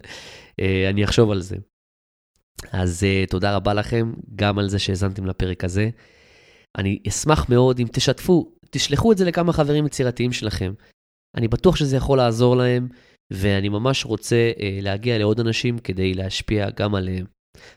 אה, 0.59 0.89
אני 0.89 1.03
אחשוב 1.03 1.31
על 1.31 1.41
זה. 1.41 1.55
אז 2.71 3.03
uh, 3.03 3.29
תודה 3.29 3.55
רבה 3.55 3.73
לכם, 3.73 4.13
גם 4.35 4.59
על 4.59 4.69
זה 4.69 4.79
שהאזנתם 4.79 5.25
לפרק 5.25 5.63
הזה. 5.63 5.89
אני 6.77 6.99
אשמח 7.07 7.49
מאוד 7.49 7.79
אם 7.79 7.87
תשתפו, 7.91 8.51
תשלחו 8.69 9.11
את 9.11 9.17
זה 9.17 9.25
לכמה 9.25 9.53
חברים 9.53 9.85
יצירתיים 9.85 10.31
שלכם. 10.31 10.73
אני 11.35 11.47
בטוח 11.47 11.75
שזה 11.75 11.97
יכול 11.97 12.17
לעזור 12.17 12.55
להם, 12.55 12.87
ואני 13.31 13.69
ממש 13.69 14.05
רוצה 14.05 14.51
uh, 14.55 14.61
להגיע 14.81 15.17
לעוד 15.17 15.39
אנשים 15.39 15.79
כדי 15.79 16.13
להשפיע 16.13 16.69
גם 16.69 16.95
עליהם. 16.95 17.25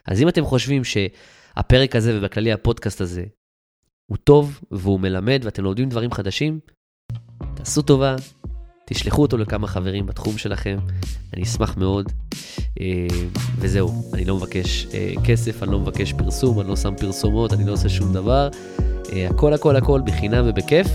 אז 0.07 0.21
אם 0.21 0.29
אתם 0.29 0.45
חושבים 0.45 0.81
שהפרק 0.83 1.95
הזה 1.95 2.17
ובכללי 2.17 2.51
הפודקאסט 2.51 3.01
הזה 3.01 3.23
הוא 4.11 4.17
טוב 4.17 4.59
והוא 4.71 4.99
מלמד 4.99 5.41
ואתם 5.43 5.63
לומדים 5.63 5.89
דברים 5.89 6.11
חדשים, 6.11 6.59
תעשו 7.55 7.81
טובה, 7.81 8.15
תשלחו 8.85 9.21
אותו 9.21 9.37
לכמה 9.37 9.67
חברים 9.67 10.05
בתחום 10.05 10.37
שלכם, 10.37 10.77
אני 11.33 11.43
אשמח 11.43 11.77
מאוד. 11.77 12.11
אה, 12.81 13.07
וזהו, 13.57 14.11
אני 14.13 14.25
לא 14.25 14.35
מבקש 14.35 14.87
אה, 14.93 15.13
כסף, 15.25 15.63
אני 15.63 15.71
לא 15.71 15.79
מבקש 15.79 16.13
פרסום, 16.13 16.59
אני 16.59 16.69
לא 16.69 16.75
שם 16.75 16.93
פרסומות, 16.97 17.53
אני 17.53 17.65
לא 17.65 17.71
עושה 17.71 17.89
שום 17.89 18.13
דבר. 18.13 18.49
אה, 19.13 19.27
הכל 19.29 19.53
הכל 19.53 19.75
הכל 19.75 20.01
בחינם 20.05 20.45
ובכיף. 20.47 20.87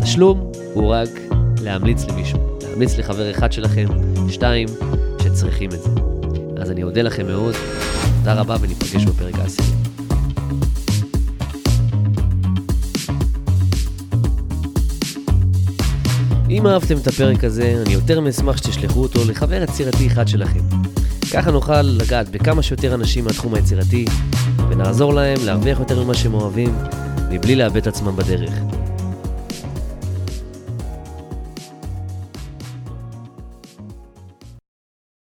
התשלום 0.00 0.52
הוא 0.74 0.88
רק 0.94 1.08
להמליץ 1.62 2.04
למישהו, 2.04 2.58
להמליץ 2.68 2.98
לחבר 2.98 3.30
אחד 3.30 3.52
שלכם, 3.52 3.86
שתיים, 4.28 4.68
שצריכים 5.22 5.70
את 5.74 5.82
זה. 5.82 5.90
אז 6.56 6.70
אני 6.70 6.82
אודה 6.82 7.02
לכם 7.02 7.26
מאוד, 7.26 7.54
תודה 8.18 8.34
רבה 8.34 8.56
וניפגש 8.60 9.04
בפרק 9.04 9.34
העשירי. 9.34 9.68
אם 16.50 16.66
אהבתם 16.66 16.96
את 16.96 17.06
הפרק 17.06 17.44
הזה, 17.44 17.82
אני 17.86 17.94
יותר 17.94 18.20
מאשמח 18.20 18.56
שתשלחו 18.56 19.02
אותו 19.02 19.20
לחבר 19.28 19.62
יצירתי 19.62 20.06
אחד 20.06 20.28
שלכם. 20.28 20.60
ככה 21.32 21.50
נוכל 21.50 21.82
לגעת 21.82 22.28
בכמה 22.28 22.62
שיותר 22.62 22.94
אנשים 22.94 23.24
מהתחום 23.24 23.54
היצירתי, 23.54 24.04
ונעזור 24.70 25.14
להם 25.14 25.38
להרוויח 25.44 25.80
יותר 25.80 26.04
ממה 26.04 26.14
שהם 26.14 26.34
אוהבים, 26.34 26.74
מבלי 27.30 27.56
לאבד 27.56 27.88
עצמם 27.88 28.16
בדרך. 28.16 28.79